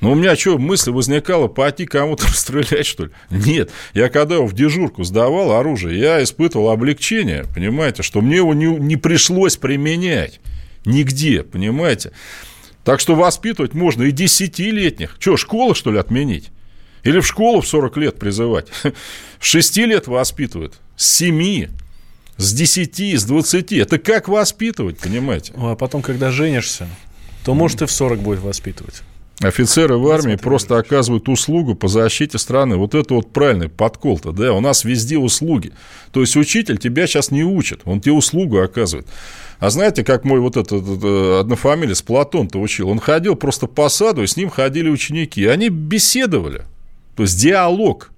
[0.00, 3.10] Ну, у меня что, мысль возникала пойти кому-то стрелять, что ли?
[3.30, 3.70] Нет.
[3.92, 8.66] Я когда его в дежурку сдавал оружие, я испытывал облегчение, понимаете, что мне его не,
[8.66, 10.40] не пришлось применять
[10.84, 12.12] нигде, понимаете?
[12.84, 15.16] Так что воспитывать можно и десятилетних.
[15.18, 16.48] Что, школу, что ли, отменить?
[17.02, 18.68] Или в школу в 40 лет призывать?
[19.40, 21.68] 6 лет воспитывают, с 7,
[22.36, 23.72] с 10, с 20.
[23.72, 25.52] Это как воспитывать, понимаете?
[25.56, 26.88] А потом, когда женишься,
[27.44, 29.02] то, может, и в 40 будет воспитывать.
[29.40, 32.76] Офицеры в армии просто оказывают услугу по защите страны.
[32.76, 35.72] Вот это вот правильный подкол-то, да, у нас везде услуги.
[36.12, 39.06] То есть учитель тебя сейчас не учит, он тебе услугу оказывает.
[39.58, 42.90] А знаете, как мой вот этот, этот э, однофамилец Платон-то учил?
[42.90, 45.42] Он ходил просто по саду, и с ним ходили ученики.
[45.42, 46.64] И они беседовали.
[47.16, 48.10] То есть диалог.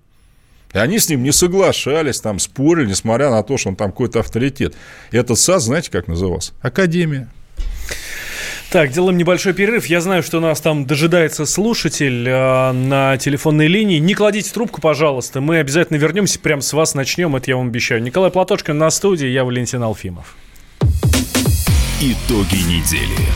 [0.73, 4.21] И они с ним не соглашались, там спорили, несмотря на то, что он там какой-то
[4.21, 4.75] авторитет.
[5.11, 6.53] И этот сад, знаете, как назывался?
[6.63, 7.29] Академия.
[8.73, 9.85] Так, делаем небольшой перерыв.
[9.85, 13.99] Я знаю, что у нас там дожидается слушатель э, на телефонной линии.
[13.99, 15.43] Не кладите трубку, пожалуйста.
[15.43, 18.03] Мы обязательно вернемся, прямо с вас начнем, это я вам обещаю.
[18.03, 20.37] Николай Платошкин на студии, я Валентин Алфимов.
[22.01, 23.29] Итоги недели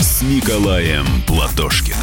[0.00, 1.96] с Николаем Платошкиным.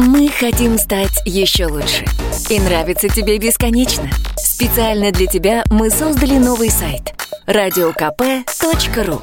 [0.00, 2.04] Мы хотим стать еще лучше.
[2.50, 4.10] И нравится тебе бесконечно.
[4.36, 7.14] Специально для тебя мы создали новый сайт–
[7.46, 9.22] радиокп.ру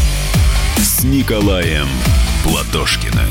[1.01, 1.87] с Николаем
[2.43, 3.25] Платошкиным.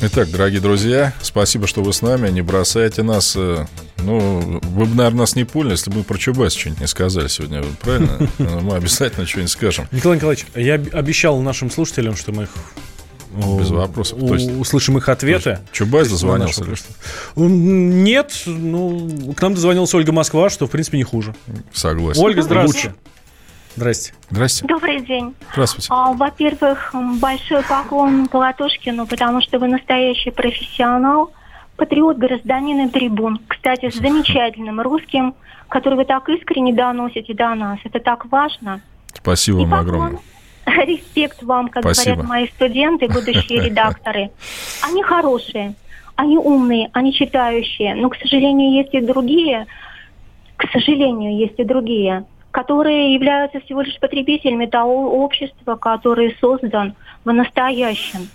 [0.00, 2.30] Итак, дорогие друзья, спасибо, что вы с нами.
[2.30, 3.34] Не бросайте нас.
[3.36, 3.66] э,
[3.98, 7.28] Ну, вы бы, наверное, нас не поняли, если бы мы про Чубайса что-нибудь не сказали
[7.28, 8.30] сегодня, правильно?
[8.38, 9.86] Ну, Мы обязательно что-нибудь скажем.
[9.92, 12.50] Николай Николаевич, я об- обещал нашим слушателям, что мы их
[13.42, 14.18] о, Без вопросов.
[14.22, 15.58] у- То есть- услышим их ответы.
[15.72, 16.64] Чубайс То есть дозвонился?
[16.64, 16.86] или что?
[17.36, 21.34] Нет, ну, к нам дозвонилась Ольга Москва, что, в принципе, не хуже.
[21.74, 22.22] Согласен.
[22.22, 22.94] Ольга, здравствуйте.
[23.76, 24.14] Здрасте.
[24.30, 24.66] Здрасте.
[24.66, 25.34] Добрый день.
[25.52, 25.88] Здравствуйте.
[25.90, 31.30] А, Во-первых, большой поклон Колотушкину, потому что вы настоящий профессионал,
[31.76, 33.38] патриот, гражданин и трибун.
[33.46, 35.34] Кстати, с замечательным русским,
[35.68, 37.78] который вы так искренне доносите до нас.
[37.84, 38.80] Это так важно.
[39.12, 40.00] Спасибо И вам поклон.
[40.06, 40.20] огромное.
[40.86, 42.14] Респект вам, как Спасибо.
[42.14, 44.30] говорят мои студенты, будущие редакторы.
[44.82, 45.74] Они хорошие,
[46.16, 47.94] они умные, они читающие.
[47.94, 49.66] Но, к сожалению, есть и другие,
[50.56, 52.24] к сожалению, есть и другие,
[52.56, 58.30] которые являются всего лишь потребителями того общества, которое создан в настоящем.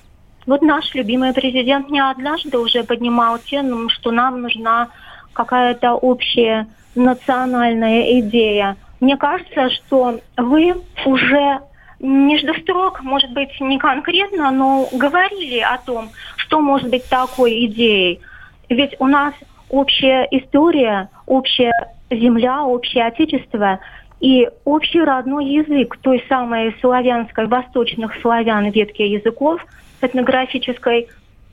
[0.45, 4.89] Вот наш любимый президент не однажды уже поднимал тему, что нам нужна
[5.33, 8.77] какая-то общая национальная идея.
[8.99, 11.59] Мне кажется, что вы уже
[11.99, 18.21] между строк, может быть, не конкретно, но говорили о том, что может быть такой идеей.
[18.69, 19.33] Ведь у нас
[19.69, 21.71] общая история, общая
[22.11, 23.79] земля, общее отечество
[24.21, 29.65] и общий родной язык той самой славянской, восточных славян ветки языков
[29.99, 31.07] этнографической.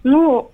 [0.05, 0.51] Ну,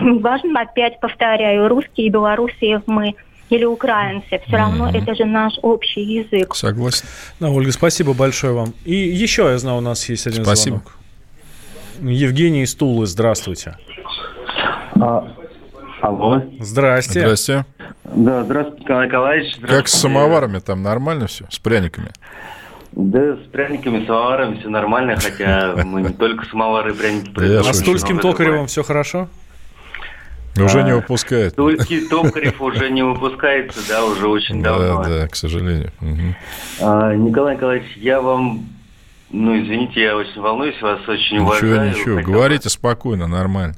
[0.00, 3.14] неважно, опять повторяю, русские, белорусы мы
[3.50, 6.54] или украинцы, все равно это же наш общий язык.
[6.54, 7.06] Согласен.
[7.38, 8.72] Да, Ольга, спасибо большое вам.
[8.84, 10.78] И еще, я знаю, у нас есть один Спасибо.
[10.78, 12.14] звонок.
[12.14, 13.76] Евгений из Тулы, здравствуйте.
[15.00, 15.28] А,
[16.04, 16.42] алло.
[16.60, 17.20] Здрасте.
[17.20, 17.64] Здрасте.
[18.04, 19.54] Да, здравствуйте, Николай Николаевич.
[19.56, 19.96] Как с Здравствуйте.
[19.98, 21.46] самоварами там нормально все?
[21.50, 22.10] С пряниками?
[22.92, 27.30] Да, с пряниками, самоварами все нормально, хотя мы не только самовары и пряники
[27.68, 27.80] А с.
[27.80, 29.28] Тульским Токаревым все хорошо?
[30.56, 31.56] Уже А, не выпускает.
[31.56, 35.02] Тульский Токарев уже не выпускается, да, уже очень давно.
[35.02, 35.90] Да, да, к сожалению.
[36.80, 38.68] А, Николай Николаевич, я вам,
[39.30, 41.90] ну, извините, я очень волнуюсь, вас очень Ничего, уважаю.
[41.90, 42.16] ничего.
[42.18, 43.74] Хотел Говорите спокойно, нормально.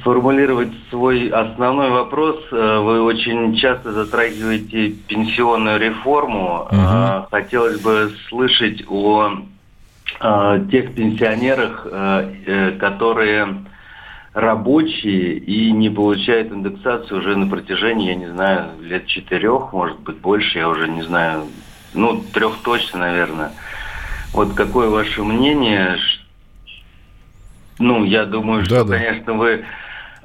[0.00, 2.36] Сформулировать свой основной вопрос.
[2.52, 6.68] Э, Вы очень часто затрагиваете пенсионную реформу.
[6.70, 9.32] А, Хотелось бы слышать о
[10.20, 11.86] э, тех пенсионерах,
[12.78, 13.64] которые
[14.34, 20.18] рабочие и не получают индексацию уже на протяжении, я не знаю, лет четырех, может быть,
[20.18, 21.44] больше, я уже не знаю,
[21.94, 23.52] ну, трех точно, наверное.
[24.32, 25.96] Вот какое ваше мнение?
[27.78, 28.98] Ну, я думаю, что, Да-да.
[28.98, 29.64] конечно, вы...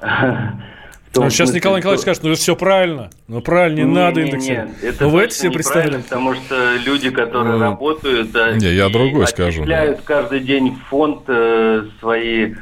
[1.12, 3.10] том Ну, сейчас смысле, Николай Николаевич что- скажет, ну все правильно.
[3.26, 4.82] Ну правильно, не, не, надо индексировать.
[4.82, 6.04] это Ну, вы это себе представляете?
[6.08, 10.88] Потому что люди, которые Ну, работают, да, не, я другой скажу, отчисляют каждый день в
[10.88, 12.54] фонд э, свои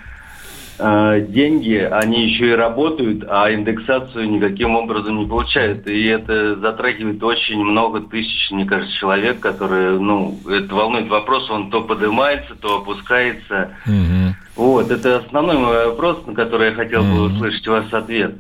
[0.78, 5.86] э, деньги, они еще и работают, а индексацию никаким образом не получают.
[5.86, 11.70] И это затрагивает очень много тысяч, мне кажется, человек, которые, ну, это волнует вопрос, он
[11.70, 13.72] то поднимается, то опускается.
[13.84, 14.27] Мгм.
[14.58, 18.34] Вот, это основной мой вопрос, на который я хотел бы услышать у вас ответ.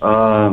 [0.00, 0.50] А,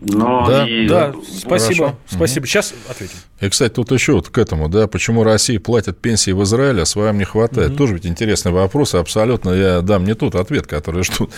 [0.00, 1.86] но Да, и- Да, спасибо.
[1.86, 1.98] Хорошо.
[2.06, 2.46] Спасибо.
[2.46, 3.16] Сейчас ответим.
[3.40, 6.86] И, кстати, тут еще вот к этому, да, почему Россия платит пенсии в Израиле, а
[6.86, 7.76] своим не хватает.
[7.76, 11.30] Тоже ведь интересный вопрос, абсолютно я дам не тот ответ, который ждут.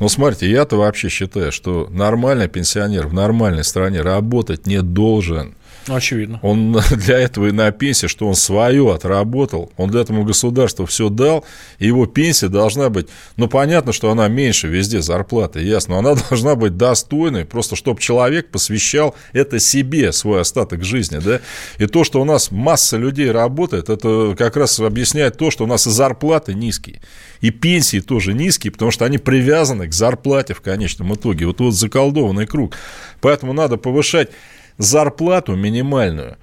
[0.00, 5.54] Ну, смотрите, я-то вообще считаю, что нормальный пенсионер в нормальной стране работать не должен.
[5.88, 6.38] Очевидно.
[6.42, 11.08] Он для этого и на пенсии, что он свое отработал, он для этого государству все
[11.08, 11.44] дал,
[11.78, 16.20] и его пенсия должна быть, ну, понятно, что она меньше везде зарплаты, ясно, но она
[16.30, 21.40] должна быть достойной, просто чтобы человек посвящал это себе, свой остаток жизни, да,
[21.78, 25.66] и то, что у нас масса людей работает, это как раз объясняет то, что у
[25.66, 27.00] нас и зарплаты низкие,
[27.40, 31.74] и пенсии тоже низкие, потому что они привязаны к зарплате в конечном итоге, вот вот
[31.74, 32.74] заколдованный круг,
[33.20, 34.30] поэтому надо повышать
[34.78, 36.36] зарплату минимальную.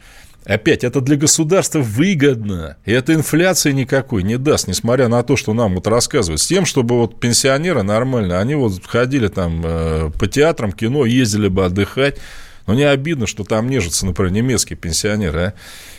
[0.43, 2.77] Опять, это для государства выгодно.
[2.85, 6.41] И это инфляции никакой не даст, несмотря на то, что нам вот рассказывают.
[6.41, 11.47] С тем, чтобы вот пенсионеры нормально, они вот ходили там э, по театрам, кино, ездили
[11.47, 12.17] бы отдыхать.
[12.65, 15.53] Ну, не обидно, что там нежатся, например, немецкие пенсионеры, а?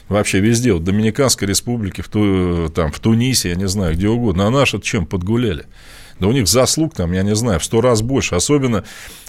[0.08, 4.46] Вообще везде, вот Доминиканской республике, в, Ту, там, в Тунисе, я не знаю, где угодно.
[4.46, 5.66] А наши чем подгуляли?
[6.22, 8.36] Да у них заслуг там, я не знаю, в сто раз больше.
[8.36, 8.84] Особенно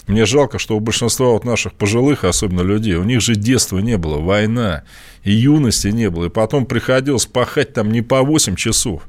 [0.06, 3.98] мне жалко, что у большинства вот наших пожилых, особенно людей, у них же детства не
[3.98, 4.84] было, война,
[5.24, 6.26] и юности не было.
[6.26, 9.02] И потом приходилось пахать там не по 8 часов,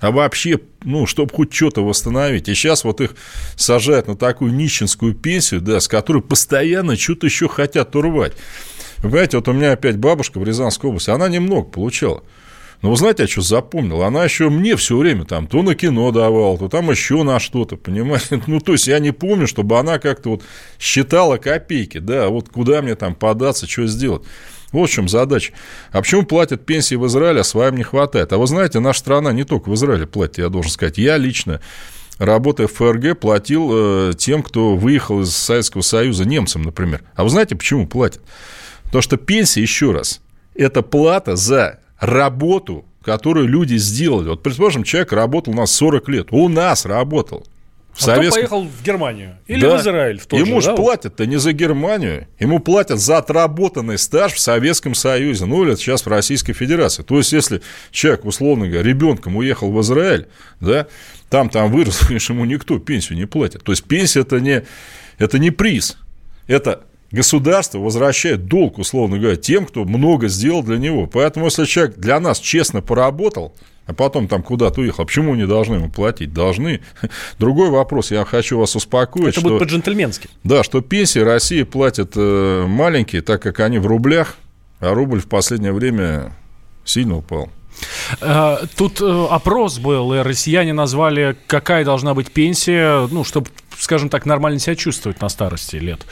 [0.00, 2.48] а вообще, ну, чтобы хоть что-то восстановить.
[2.48, 3.14] И сейчас вот их
[3.54, 8.32] сажают на такую нищенскую пенсию, да, с которой постоянно что-то еще хотят урвать.
[8.96, 12.24] Вы понимаете, вот у меня опять бабушка в Рязанской области, она немного получала.
[12.82, 14.02] Но вы знаете, я что запомнил?
[14.02, 17.76] Она еще мне все время там то на кино давала, то там еще на что-то,
[17.76, 18.42] понимаете?
[18.46, 20.42] Ну, то есть, я не помню, чтобы она как-то вот
[20.78, 24.22] считала копейки, да, вот куда мне там податься, что сделать.
[24.72, 25.52] Вот в чем задача.
[25.90, 28.32] А почему платят пенсии в Израиле, а своим не хватает?
[28.32, 30.96] А вы знаете, наша страна не только в Израиле платит, я должен сказать.
[30.96, 31.60] Я лично,
[32.18, 37.02] работая в ФРГ, платил э, тем, кто выехал из Советского Союза, немцам, например.
[37.16, 38.22] А вы знаете, почему платят?
[38.84, 40.20] Потому что пенсия, еще раз,
[40.54, 44.30] это плата за работу, которую люди сделали.
[44.30, 46.26] Вот, предположим, человек работал у нас 40 лет.
[46.30, 47.46] У нас работал.
[47.92, 48.40] В а Советском...
[48.40, 49.76] поехал в Германию или да.
[49.76, 50.20] в Израиль.
[50.20, 50.76] В ему же, да?
[50.76, 56.06] платят-то не за Германию, ему платят за отработанный стаж в Советском Союзе, ну или сейчас
[56.06, 57.02] в Российской Федерации.
[57.02, 60.28] То есть, если человек, условно говоря, ребенком уехал в Израиль,
[60.60, 60.86] да,
[61.28, 63.64] там, там вырос, конечно, ему никто пенсию не платит.
[63.64, 64.64] То есть, пенсия это не,
[65.18, 65.98] это не приз,
[66.46, 71.06] это государство возвращает долг, условно говоря, тем, кто много сделал для него.
[71.06, 73.54] Поэтому, если человек для нас честно поработал,
[73.86, 76.32] а потом там куда-то уехал, а почему не должны ему платить?
[76.32, 76.80] Должны.
[77.38, 79.30] Другой вопрос, я хочу вас успокоить.
[79.30, 80.28] Это что, будет по-джентльменски.
[80.44, 84.36] Да, что пенсии России платят э, маленькие, так как они в рублях,
[84.78, 86.32] а рубль в последнее время
[86.84, 87.50] сильно упал.
[88.20, 94.08] Э, тут э, опрос был, и россияне назвали, какая должна быть пенсия, ну, чтобы скажем
[94.08, 96.06] так, нормально себя чувствовать на старости лет.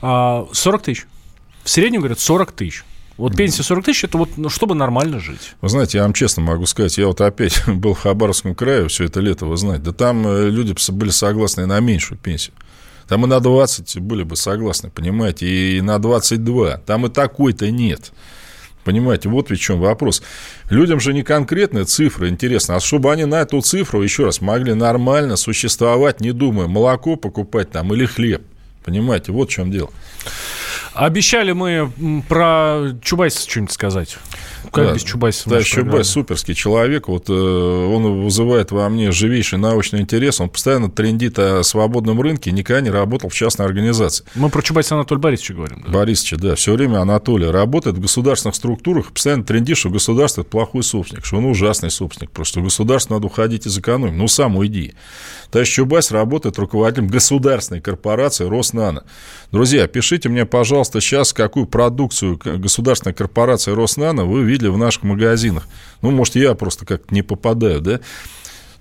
[0.00, 1.06] 40 а, тысяч.
[1.62, 2.84] В среднем, говорят, 40 тысяч.
[3.16, 5.54] Вот пенсия 40 тысяч, это вот, ну, чтобы нормально жить.
[5.60, 9.04] Вы знаете, я вам честно могу сказать, я вот опять был в Хабаровском крае все
[9.04, 12.54] это лето, вы знаете, да там э, люди были согласны на меньшую пенсию.
[13.06, 16.78] Там и на 20 были бы согласны, понимаете, и на 22.
[16.78, 18.12] Там и такой-то нет.
[18.84, 20.22] Понимаете, вот в чем вопрос.
[20.70, 24.74] Людям же не конкретная цифра интересна, а чтобы они на эту цифру, еще раз, могли
[24.74, 28.42] нормально существовать, не думая, молоко покупать там или хлеб.
[28.84, 29.90] Понимаете, вот в чем дело.
[30.94, 31.90] Обещали мы
[32.28, 34.16] про Чубайса что-нибудь сказать.
[34.70, 35.48] Как да, без Чубайса?
[35.48, 37.08] Да, Чубайс суперский человек.
[37.08, 40.40] Вот э, он вызывает во мне живейший научный интерес.
[40.40, 44.24] Он постоянно трендит о свободном рынке, никогда не работал в частной организации.
[44.34, 45.82] Мы про Чубайса Анатолия Борисовича говорим.
[45.86, 45.92] Да?
[45.92, 46.54] Борисовича, да.
[46.54, 51.36] Все время Анатолий работает в государственных структурах, постоянно трендит, что государство– это плохой собственник, что
[51.36, 52.30] он ужасный собственник.
[52.30, 54.14] Просто государству надо уходить из экономики.
[54.14, 54.94] Ну, сам уйди.
[55.50, 59.04] Товарищ Чубайс работает руководителем государственной корпорации Роснано.
[59.52, 65.66] Друзья, пишите мне, пожалуйста, сейчас, какую продукцию государственной корпорации Роснано вы видели в наших магазинах.
[66.02, 68.00] Ну, может, я просто как-то не попадаю, да?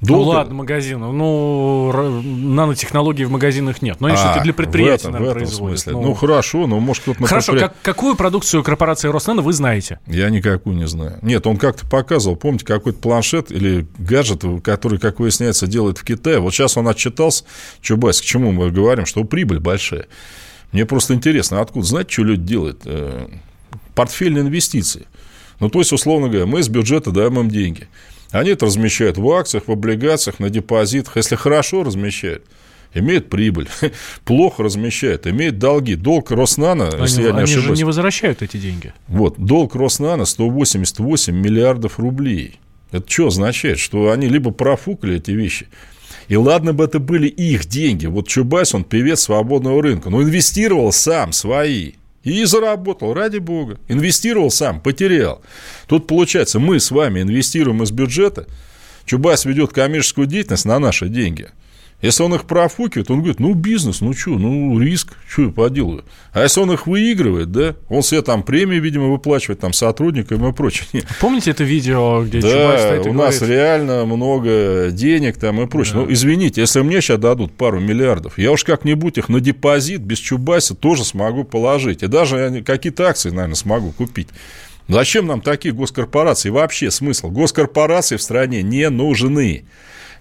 [0.04, 0.24] Долго...
[0.24, 1.12] Ну ладно, магазины.
[1.12, 4.02] Ну, нанотехнологий в магазинах нет.
[4.02, 5.94] Но они а, что-то для предприятий, в этом, наверное, в этом Смысле.
[5.94, 6.02] Ну...
[6.02, 7.26] ну, хорошо, но может кто-то...
[7.26, 7.70] Хорошо, предпри...
[7.70, 10.00] как, какую продукцию корпорации Роснано вы знаете?
[10.08, 11.20] Я никакую не знаю.
[11.22, 16.40] Нет, он как-то показывал, помните, какой-то планшет или гаджет, который, как выясняется, делает в Китае.
[16.40, 17.46] Вот сейчас он отчитался,
[17.80, 20.08] Чубайс, к чему мы говорим, что прибыль большая.
[20.74, 22.82] Мне просто интересно, откуда, знаете, что люди делают?
[22.86, 23.28] Э,
[23.96, 25.06] портфельные инвестиции.
[25.60, 27.88] Ну, то есть, условно говоря, мы из бюджета даем им деньги.
[28.32, 31.16] Они это размещают в акциях, в облигациях, на депозитах.
[31.18, 32.44] Если хорошо размещают,
[32.96, 33.70] имеет прибыль.
[34.26, 35.94] Плохо размещает, имеет долги.
[35.94, 37.66] Долг Роснана, они, если я не они ошибаюсь...
[37.66, 38.94] Они же не возвращают эти деньги.
[39.08, 42.60] Вот, долг Роснана 188 миллиардов рублей.
[42.92, 43.78] Это что означает?
[43.78, 45.68] Что они либо профукали эти вещи,
[46.28, 48.06] и ладно бы это были их деньги.
[48.06, 51.94] Вот Чубайс, он певец свободного рынка, но инвестировал сам свои.
[52.24, 53.80] И заработал, ради бога.
[53.90, 55.42] Инвестировал сам, потерял.
[55.88, 58.48] Тут получается, мы с вами инвестируем из бюджета,
[59.06, 61.50] Чубайс ведет коммерческую деятельность на наши деньги–
[62.04, 66.04] если он их профукивает, он говорит, ну, бизнес, ну, что, ну, риск, что я поделаю.
[66.34, 70.52] А если он их выигрывает, да, он себе там премии, видимо, выплачивает там сотрудникам и
[70.52, 70.86] прочее.
[71.22, 73.40] Помните это видео, где да, Чубайс стоит и у говорит...
[73.40, 75.94] нас реально много денег там и прочее.
[75.94, 76.00] Да.
[76.02, 80.18] Ну, извините, если мне сейчас дадут пару миллиардов, я уж как-нибудь их на депозит без
[80.18, 82.04] Чубайса тоже смогу положить.
[82.04, 84.28] И даже какие-то акции, наверное, смогу купить.
[84.90, 86.50] Зачем нам такие госкорпорации?
[86.50, 87.30] Вообще смысл?
[87.30, 89.64] Госкорпорации в стране не нужны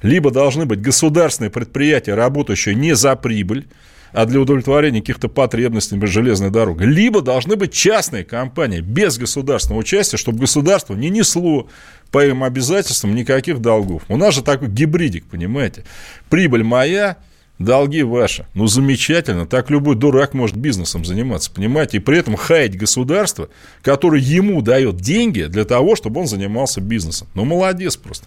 [0.03, 3.67] либо должны быть государственные предприятия, работающие не за прибыль,
[4.13, 6.85] а для удовлетворения каких-то потребностей без железной дороги.
[6.85, 11.69] Либо должны быть частные компании без государственного участия, чтобы государство не несло
[12.11, 14.03] по им обязательствам никаких долгов.
[14.09, 15.85] У нас же такой гибридик, понимаете.
[16.29, 17.17] Прибыль моя,
[17.59, 18.47] долги ваши.
[18.55, 21.99] Ну, замечательно, так любой дурак может бизнесом заниматься, понимаете?
[21.99, 23.49] И при этом хаять государство,
[23.83, 27.29] которое ему дает деньги для того, чтобы он занимался бизнесом.
[27.35, 28.27] Ну, молодец просто.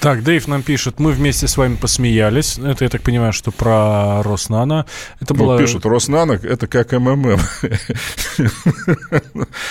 [0.00, 2.58] Так, Дэйв нам пишет, мы вместе с вами посмеялись.
[2.58, 4.86] Это, я так понимаю, что про Роснано.
[5.20, 5.58] Это Ну, было...
[5.58, 7.38] пишут, Роснано– это как МММ.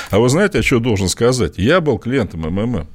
[0.09, 1.57] А вы знаете, о чем должен сказать?
[1.57, 2.87] Я был клиентом МММ.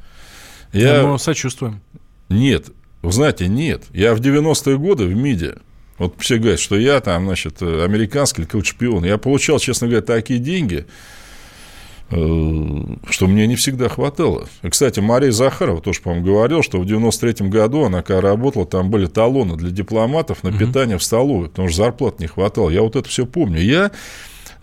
[0.72, 1.02] Я...
[1.06, 1.80] Мы сочувствуем.
[2.28, 2.68] Нет,
[3.02, 3.84] вы знаете, нет.
[3.92, 5.56] Я в 90-е годы в МИДе,
[5.98, 9.04] вот все говорят, что я там, значит, американский или какой-то шпион.
[9.04, 10.86] Я получал, честно говоря, такие деньги,
[12.10, 12.14] э,
[13.08, 14.46] что мне не всегда хватало.
[14.62, 18.90] И, кстати, Мария Захарова тоже, по-моему, говорила, что в 93-м году она, когда работала, там
[18.90, 22.68] были талоны для дипломатов на питание в столовой, потому что зарплат не хватало.
[22.68, 23.60] Я вот это все помню.
[23.60, 23.90] Я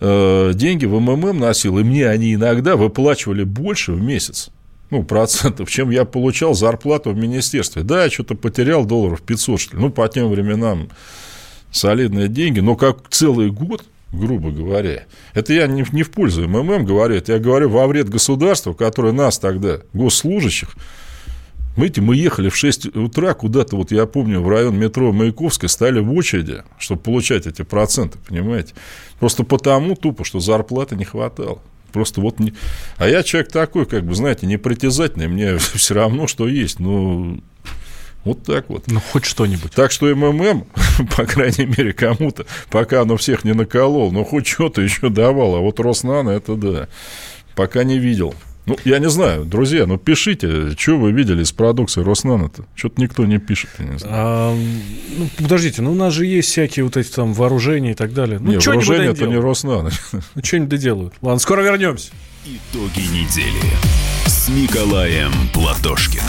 [0.00, 4.50] э, деньги в МММ носил, и мне они иногда выплачивали больше в месяц
[4.90, 7.82] ну, процентов, чем я получал зарплату в министерстве.
[7.82, 9.82] Да, я что-то потерял долларов 500, что ли.
[9.82, 10.88] Ну, по тем временам
[11.74, 15.04] солидные деньги, но как целый год, грубо говоря.
[15.34, 19.12] Это я не, не в пользу МММ говорю, это я говорю во вред государства, которое
[19.12, 20.74] нас тогда, госслужащих,
[21.76, 25.98] Видите, мы ехали в 6 утра куда-то, вот я помню, в район метро Маяковской, стали
[25.98, 28.74] в очереди, чтобы получать эти проценты, понимаете?
[29.18, 31.60] Просто потому тупо, что зарплаты не хватало.
[31.92, 32.54] Просто вот не...
[32.96, 36.78] А я человек такой, как бы, знаете, непритязательный, мне все равно, что есть.
[36.78, 37.40] Ну,
[38.24, 38.84] вот так вот.
[38.86, 39.72] Ну, хоть что-нибудь.
[39.72, 40.64] Так что МММ,
[41.16, 45.56] по крайней мере, кому-то, пока оно всех не наколол, но хоть что-то еще давал.
[45.56, 46.88] А вот Роснано, это да,
[47.54, 48.34] пока не видел.
[48.66, 52.64] Ну, я не знаю, друзья, ну пишите, что вы видели из продукции Роснано-то?
[52.74, 54.14] Что-то никто не пишет, я не знаю.
[54.16, 54.58] А,
[55.18, 58.38] ну, подождите, ну у нас же есть всякие вот эти там вооружения и так далее.
[58.38, 59.36] Ну, не, вооружение это не.
[59.36, 59.90] Роснано.
[60.12, 61.14] Ну, что-нибудь доделают.
[61.20, 62.12] Ладно, скоро вернемся.
[62.46, 63.72] Итоги недели
[64.26, 66.24] с Николаем Платошкиным.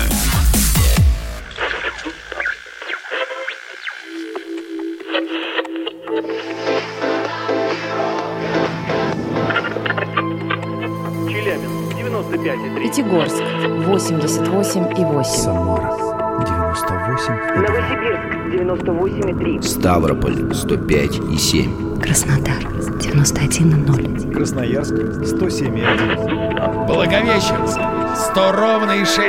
[12.46, 12.80] 95,3.
[12.80, 15.24] Пятигорск 88,8.
[15.24, 15.90] Самара
[16.46, 17.34] 98.
[17.56, 18.22] Новосибирск,
[18.54, 19.62] 98,3.
[19.64, 22.00] Ставрополь 105 и 7.
[22.00, 22.64] Краснодар
[23.00, 24.32] 91,0.
[24.32, 26.86] Красноярск 107,1.
[26.86, 27.80] Благовещенск
[28.32, 29.20] 100 ровно и 6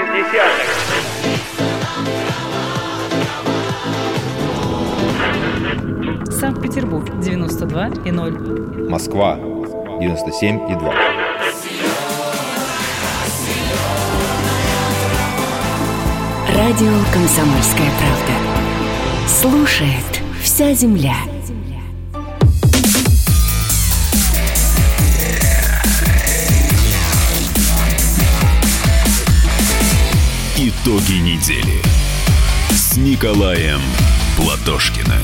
[6.38, 8.90] Санкт-Петербург 92,0.
[8.90, 10.92] Москва 97,2.
[16.68, 19.28] Радио «Комсомольская правда».
[19.28, 21.14] Слушает вся земля.
[30.56, 31.80] Итоги недели
[32.70, 33.80] с Николаем
[34.36, 35.22] Платошкиным.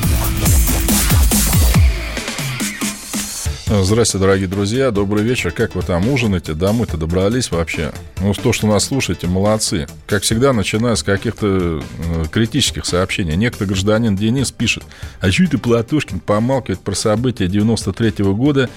[3.67, 5.53] Здравствуйте, дорогие друзья, добрый вечер.
[5.53, 6.55] Как вы там ужинаете?
[6.55, 7.93] Домой-то добрались вообще?
[8.21, 9.87] Ну, то, что нас слушаете, молодцы.
[10.07, 13.37] Как всегда, начиная с каких-то э, критических сообщений.
[13.37, 14.83] Некто гражданин Денис пишет,
[15.21, 18.69] а чё это Платошкин помалкивает про события 93-го года?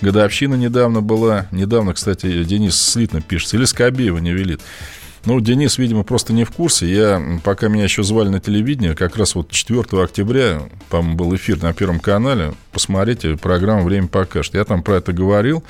[0.00, 1.46] Годовщина недавно была.
[1.50, 3.52] Недавно, кстати, Денис слитно пишет.
[3.54, 4.60] Или Скобеева не велит.
[5.26, 6.90] Ну, Денис, видимо, просто не в курсе.
[6.90, 11.62] Я, пока меня еще звали на телевидение, как раз вот 4 октября, по-моему, был эфир
[11.62, 12.54] на Первом канале.
[12.72, 14.54] Посмотрите, программа «Время покажет».
[14.54, 15.62] Я там про это говорил.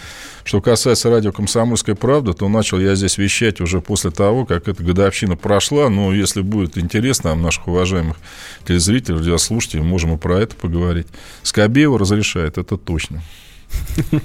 [0.45, 4.85] Что касается радио «Комсомольская правда», то начал я здесь вещать уже после того, как эта
[4.85, 5.89] годовщина прошла.
[5.89, 8.19] Но если будет интересно нам, наших уважаемых
[8.65, 11.09] телезрителей, радиослушателей, можем и про это поговорить.
[11.43, 13.23] Скобеева разрешает, это точно.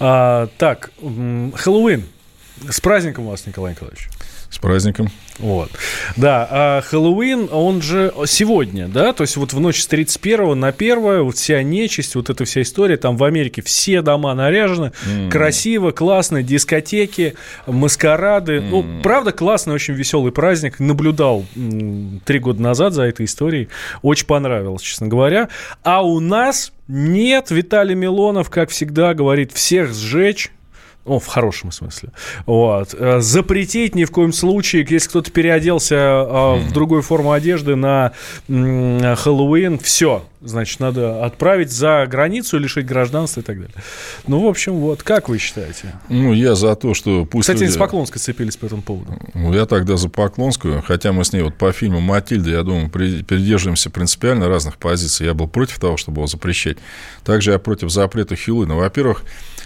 [0.00, 2.04] А, Так, Хэллоуин.
[2.68, 4.08] С праздником вас, Николай Николаевич.
[4.50, 5.10] С праздником.
[5.38, 5.70] Вот.
[6.16, 10.68] Да, а Хэллоуин, он же сегодня, да, то есть вот в ночь с 31 на
[10.68, 15.30] 1 вот вся нечисть, вот эта вся история, там в Америке все дома наряжены, М.
[15.30, 17.34] красиво, классно, дискотеки,
[17.66, 18.60] маскарады.
[18.60, 20.80] Ну, правда, классный, очень веселый праздник.
[20.80, 21.44] Наблюдал
[22.24, 23.68] три года назад за этой историей.
[24.02, 25.48] Очень понравилось, честно говоря.
[25.84, 30.50] А у нас нет, Виталий Милонов, как всегда, говорит, всех сжечь,
[31.08, 32.10] о, в хорошем смысле.
[32.46, 32.94] Вот.
[32.98, 38.12] Э, Запретить ни в коем случае, если кто-то переоделся э, в другую форму одежды на
[38.48, 40.22] Хэллоуин, все.
[40.40, 43.74] Значит, надо отправить за границу, лишить гражданства и так далее.
[44.26, 45.94] Ну, в общем, вот, как вы считаете?
[46.08, 49.18] Ну, я за то, что пусть Кстати, люди- с Поклонской цепились по этому поводу.
[49.34, 52.88] Ну, я тогда за Поклонскую, хотя мы с ней вот по фильму «Матильда», я думаю,
[52.88, 55.26] при- придерживаемся принципиально разных позиций.
[55.26, 56.78] Я был против того, чтобы его запрещать.
[57.24, 58.76] Также я против запрета Хэллоуина.
[58.76, 59.24] Во-первых,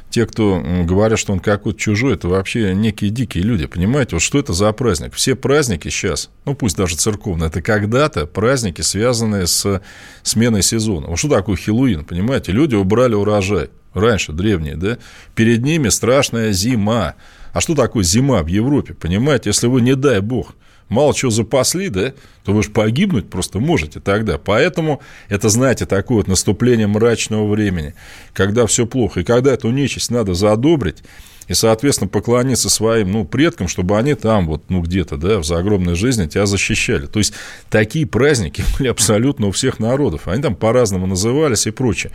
[0.09, 4.17] те, кто говорят, что он какой-то чужой, это вообще некие дикие люди, понимаете?
[4.17, 5.15] Вот что это за праздник?
[5.15, 9.81] Все праздники сейчас, ну пусть даже церковные, это когда-то праздники, связанные с
[10.23, 11.09] сменой сезона.
[11.09, 12.53] Вот что такое Хэллоуин, понимаете?
[12.53, 13.71] Люди убрали урожай.
[13.95, 14.99] Раньше, древние, да?
[15.35, 17.15] Перед ними страшная зима.
[17.53, 19.51] А что такое зима в Европе, понимаете?
[19.51, 20.55] Если вы, не дай бог,
[20.89, 22.13] мало чего запасли, да,
[22.45, 24.39] то вы же погибнуть просто можете тогда.
[24.39, 27.95] Поэтому это, знаете, такое вот наступление мрачного времени,
[28.33, 29.21] когда все плохо.
[29.21, 31.03] И когда эту нечисть надо задобрить,
[31.49, 35.95] и, соответственно, поклониться своим, ну, предкам, чтобы они там вот, ну, где-то, да, в загробной
[35.95, 37.07] жизни тебя защищали.
[37.07, 37.33] То есть,
[37.71, 40.29] такие праздники были абсолютно у всех народов.
[40.29, 42.13] Они там по-разному назывались и прочее.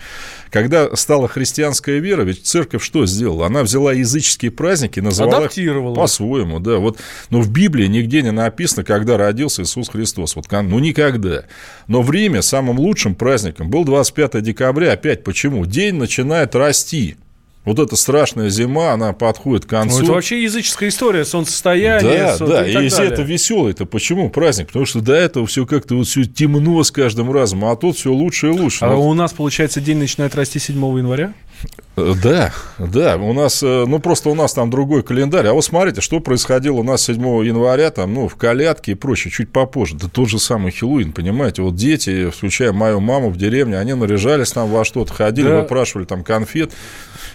[0.49, 3.47] Когда стала христианская вера, ведь церковь что сделала?
[3.47, 5.93] Она взяла языческие праздники и назвала Адаптировала.
[5.93, 6.77] их по-своему, да.
[6.77, 6.99] Вот,
[7.29, 10.35] но в Библии нигде не написано, когда родился Иисус Христос.
[10.35, 11.43] Вот, ну, никогда.
[11.87, 14.93] Но в Риме самым лучшим праздником был 25 декабря.
[14.93, 15.65] Опять почему?
[15.65, 17.17] День начинает расти.
[17.67, 19.97] Вот эта страшная зима, она подходит к концу.
[19.97, 22.17] Ну, это вообще языческая история, солнцестояние.
[22.17, 23.13] Да, сол- да, и и если далее.
[23.13, 24.67] это веселый, то почему праздник?
[24.67, 28.11] Потому что до этого все как-то вот все темно с каждым разом, а тут все
[28.13, 28.85] лучше и лучше.
[28.85, 31.33] А Вот, у нас, получается, день начинает расти 7 января?
[31.95, 35.47] Э, Да, да, у нас, э, ну просто у нас там другой календарь.
[35.47, 39.31] А вот смотрите, что происходило у нас 7 января, там, ну, в колядке и прочее,
[39.31, 39.95] чуть попозже.
[39.95, 44.51] Да тот же самый Хэллоуин, понимаете, вот дети, включая мою маму в деревне, они наряжались
[44.51, 45.61] там во что-то, ходили, Да.
[45.61, 46.71] выпрашивали там конфет.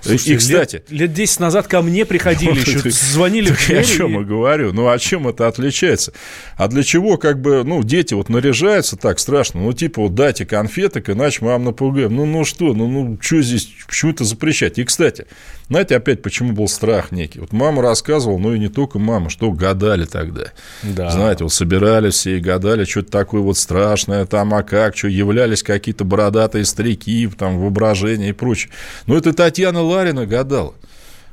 [0.00, 3.68] Слушайте, и, кстати, лет, лет 10 назад ко мне приходили еще, Так- звонили так в
[3.68, 4.72] я о дверь чем и- и говорю?
[4.72, 6.12] Ну, о чем это отличается?
[6.56, 10.44] А для чего, как бы, ну, дети вот наряжаются так страшно, ну, типа, вот дайте
[10.44, 12.16] конфеток, иначе мы вам напугаем.
[12.16, 14.78] Ну, ну что, ну, ну, что здесь, почему это запрещать?
[14.78, 15.26] И, кстати,
[15.68, 17.40] знаете, опять почему был страх некий?
[17.40, 20.52] Вот мама рассказывала, ну, и не только мама, что гадали тогда.
[20.82, 21.10] Да.
[21.10, 25.62] Знаете, вот собирались все и гадали, что-то такое вот страшное там, а как, что являлись
[25.62, 28.72] какие-то бородатые старики, там, воображение и прочее.
[29.06, 30.74] Но это Татьяна Ларина гадала.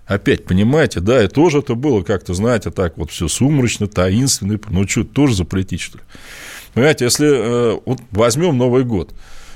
[0.10, 4.60] Опять, понимаете, да, и тоже это было как-то, знаете, так вот все сумрачно, таинственно.
[4.70, 6.04] Ну, что, тоже запретить, что ли?
[6.74, 9.14] Понимаете, если э, вот возьмем Новый год.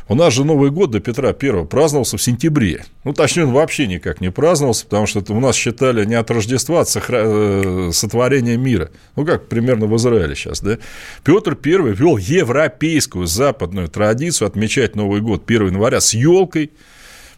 [0.10, 2.86] У нас же Новый год до Петра Первого праздновался в сентябре.
[3.06, 6.30] Ну, точнее, он вообще никак не праздновался, потому что это у нас считали не от
[6.30, 8.92] Рождества, а от сохра- э, сотворения мира.
[9.16, 10.78] Ну, как примерно в Израиле сейчас, да?
[11.24, 16.72] Петр Первый ввел европейскую западную традицию отмечать Новый год 1 января с елкой,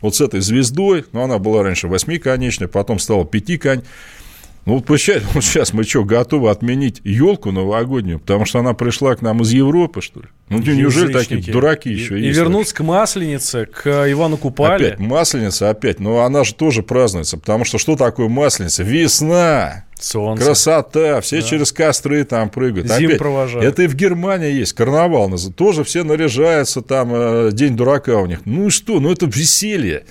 [0.02, 3.84] вот с этой звездой, ну, она была раньше восьмиконечной, потом стала пятиконь.
[4.66, 9.16] Ну, вот получается, вот сейчас мы что, готовы отменить елку новогоднюю, потому что она пришла
[9.16, 10.26] к нам из Европы, что ли?
[10.50, 11.52] Ну, неужели такие Язычники.
[11.52, 12.38] дураки И- еще И есть?
[12.38, 14.88] вернуться к Масленице, к Ивану Купале.
[14.90, 16.00] Опять масленица, опять.
[16.00, 18.84] Но она же тоже празднуется, потому что что такое масленица?
[18.84, 20.46] Весна, Солнце.
[20.46, 21.48] красота, все Да.
[21.48, 22.88] через костры там прыгают.
[22.92, 23.66] Зим Опять, провожают.
[23.66, 25.32] Это и в Германии есть, карнавал.
[25.56, 28.42] Тоже все наряжаются, там э, день дурака у них.
[28.46, 30.06] Ну и что, ну это веселье.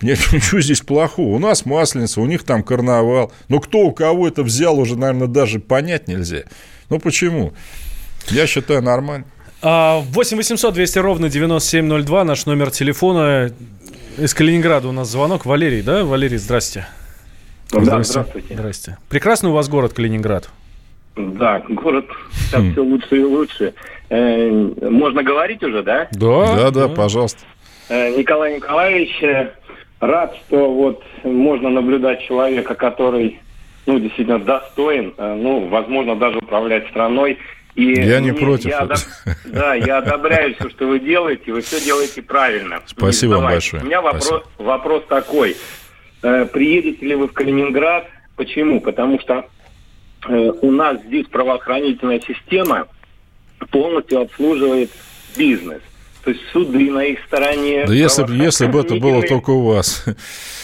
[0.00, 1.36] Нет, ничего здесь плохого.
[1.36, 3.32] У нас масленица, у них там карнавал.
[3.48, 6.42] Но кто у кого это взял, уже, наверное, даже понять нельзя.
[6.90, 7.52] Ну почему?
[8.28, 9.26] Я считаю, нормально.
[9.60, 13.50] А, 8 800 200 ровно 9702, наш номер телефона.
[14.16, 15.46] Из Калининграда у нас звонок.
[15.46, 16.04] Валерий, да?
[16.04, 16.86] Валерий, здрасте.
[17.72, 18.54] Да, здравствуйте.
[18.54, 18.98] Здрасте.
[19.08, 20.48] Прекрасный у вас город Калининград.
[21.16, 22.72] Да, город сейчас Хм.
[22.72, 23.74] все лучше и лучше.
[24.10, 24.50] Э,
[24.88, 26.08] можно говорить уже, да?
[26.12, 27.40] Да, да, пожалуйста.
[27.88, 29.50] Э, Николай Николаевич, э,
[30.00, 33.40] рад, что вот можно наблюдать человека, который,
[33.86, 37.38] ну, действительно достоин, э, ну, возможно, даже управлять страной.
[37.74, 38.66] И Я не мне- против.
[38.70, 42.80] я одоб- Да, я одобряю все, что вы делаете, вы все делаете правильно.
[42.86, 43.82] Спасибо вам большое.
[43.82, 44.44] У меня вопрос, Спасибо.
[44.58, 45.56] вопрос такой.
[46.22, 48.06] Э, Приедете ли вы в Калининград?
[48.36, 48.80] Почему?
[48.80, 49.46] Потому что
[50.28, 52.88] э, у нас здесь правоохранительная система
[53.70, 54.90] полностью обслуживает
[55.36, 55.80] бизнес.
[56.24, 57.84] То есть суды на их стороне.
[57.86, 60.04] Да если, если бы это было только у вас.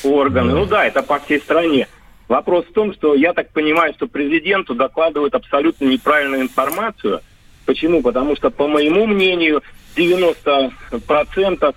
[0.04, 0.52] органы.
[0.52, 0.58] Да.
[0.58, 1.88] Ну да, это по всей стране.
[2.28, 7.20] Вопрос в том, что я так понимаю, что президенту докладывают абсолютно неправильную информацию.
[7.66, 8.02] Почему?
[8.02, 9.62] Потому что, по моему мнению,
[9.96, 11.74] 90%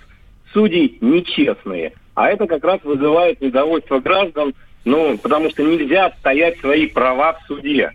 [0.52, 1.92] судей нечестные.
[2.14, 4.54] А это как раз вызывает недовольство граждан,
[4.84, 7.92] ну, потому что нельзя отстоять свои права в суде.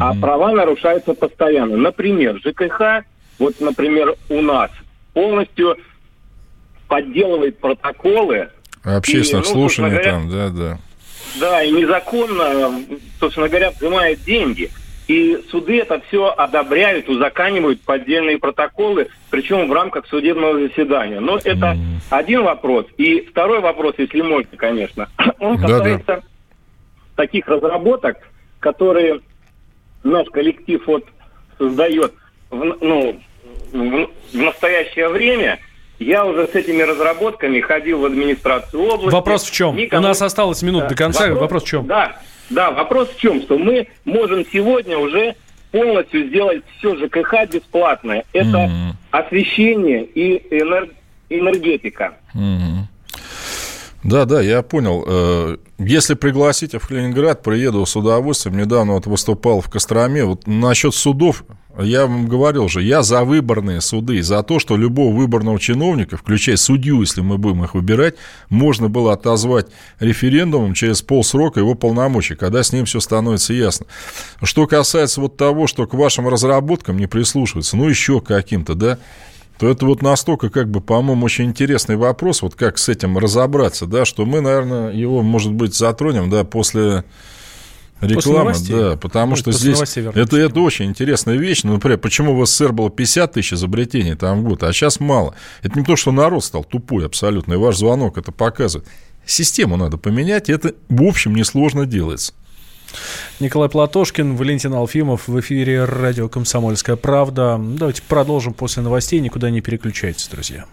[0.00, 1.76] А права нарушаются постоянно.
[1.76, 3.04] Например, ЖКХ,
[3.38, 4.70] вот, например, у нас
[5.16, 5.78] полностью
[6.88, 8.50] подделывает протоколы.
[8.84, 10.78] Общественных И, ну, слушаний говоря, там, да, да.
[11.40, 12.82] Да, и незаконно,
[13.18, 14.70] собственно говоря, взимает деньги.
[15.08, 21.20] И суды это все одобряют, узаканивают поддельные протоколы, причем в рамках судебного заседания.
[21.20, 21.78] Но это
[22.10, 22.84] один вопрос.
[22.98, 25.08] И второй вопрос, если можно, конечно,
[25.38, 26.24] он касается
[27.14, 28.18] таких разработок,
[28.60, 29.20] которые
[30.04, 31.06] наш коллектив вот
[31.56, 32.12] создает
[32.50, 33.18] в, ну,
[33.72, 35.58] в, в настоящее время.
[35.98, 39.14] Я уже с этими разработками ходил в администрацию области.
[39.14, 39.76] Вопрос в чем?
[39.76, 40.88] Никому- У нас осталось минут Да.
[40.90, 41.28] до конца.
[41.32, 41.86] Вопрос, в чем?
[41.86, 43.40] Да, да, вопрос в чем?
[43.42, 45.34] Что мы можем сегодня уже
[45.72, 48.24] полностью сделать все ЖКХ бесплатное.
[48.34, 48.70] Это
[49.10, 50.90] освещение и энер-
[51.30, 52.14] энергетика.
[52.34, 52.88] Мгм.
[54.04, 55.04] Да, да, я понял.
[55.06, 58.56] Э, Если пригласите в Калининград, приеду с удовольствием.
[58.56, 60.24] Недавно вот выступал в Костроме.
[60.24, 61.44] Вот насчет судов,
[61.82, 66.56] я вам говорил же, я за выборные суды, за то, что любого выборного чиновника, включая
[66.56, 68.14] судью, если мы будем их выбирать,
[68.48, 69.66] можно было отозвать
[70.00, 73.86] референдумом через полсрока его полномочий, когда с ним все становится ясно.
[74.42, 78.98] Что касается вот того, что к вашим разработкам не прислушиваются, ну еще каким-то, да,
[79.58, 83.86] то это вот настолько, как бы, по-моему, очень интересный вопрос, вот как с этим разобраться,
[83.86, 87.04] да, что мы, наверное, его, может быть, затронем, да, после
[88.00, 88.76] новостей.
[88.76, 92.46] да, потому Ну, что после здесь это, это очень интересная вещь, ну, например, почему в
[92.46, 95.34] СССР было 50 тысяч изобретений там в год, а сейчас мало.
[95.62, 98.88] Это не то, что народ стал тупой абсолютно, и ваш звонок это показывает.
[99.24, 102.32] Систему надо поменять, и это, в общем, несложно делается.
[103.40, 107.60] Николай Платошкин, Валентин Алфимов в эфире радио «Комсомольская правда».
[107.60, 109.20] Давайте продолжим после новостей.
[109.20, 110.64] Никуда не переключайтесь, друзья.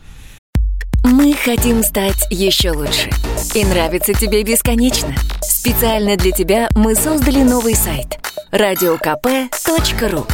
[1.03, 3.09] Мы хотим стать еще лучше.
[3.55, 5.13] И нравится тебе бесконечно.
[5.64, 8.20] Специально для тебя мы создали новый сайт–
[8.51, 10.26] радиокп.ру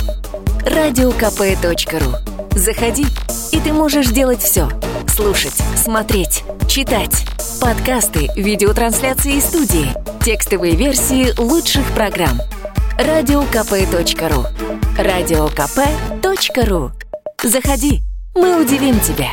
[0.65, 2.15] радиокп.ру
[2.57, 3.05] Заходи,
[3.51, 4.67] и ты можешь делать все.
[5.07, 7.27] Слушать, смотреть, читать.
[7.61, 9.93] Подкасты, видеотрансляции из студии,
[10.25, 12.39] текстовые версии лучших программ.
[12.97, 14.47] радиокп.ру
[14.97, 16.91] радиокп.ру
[17.43, 18.01] Заходи,
[18.33, 19.29] мы удивим тебя.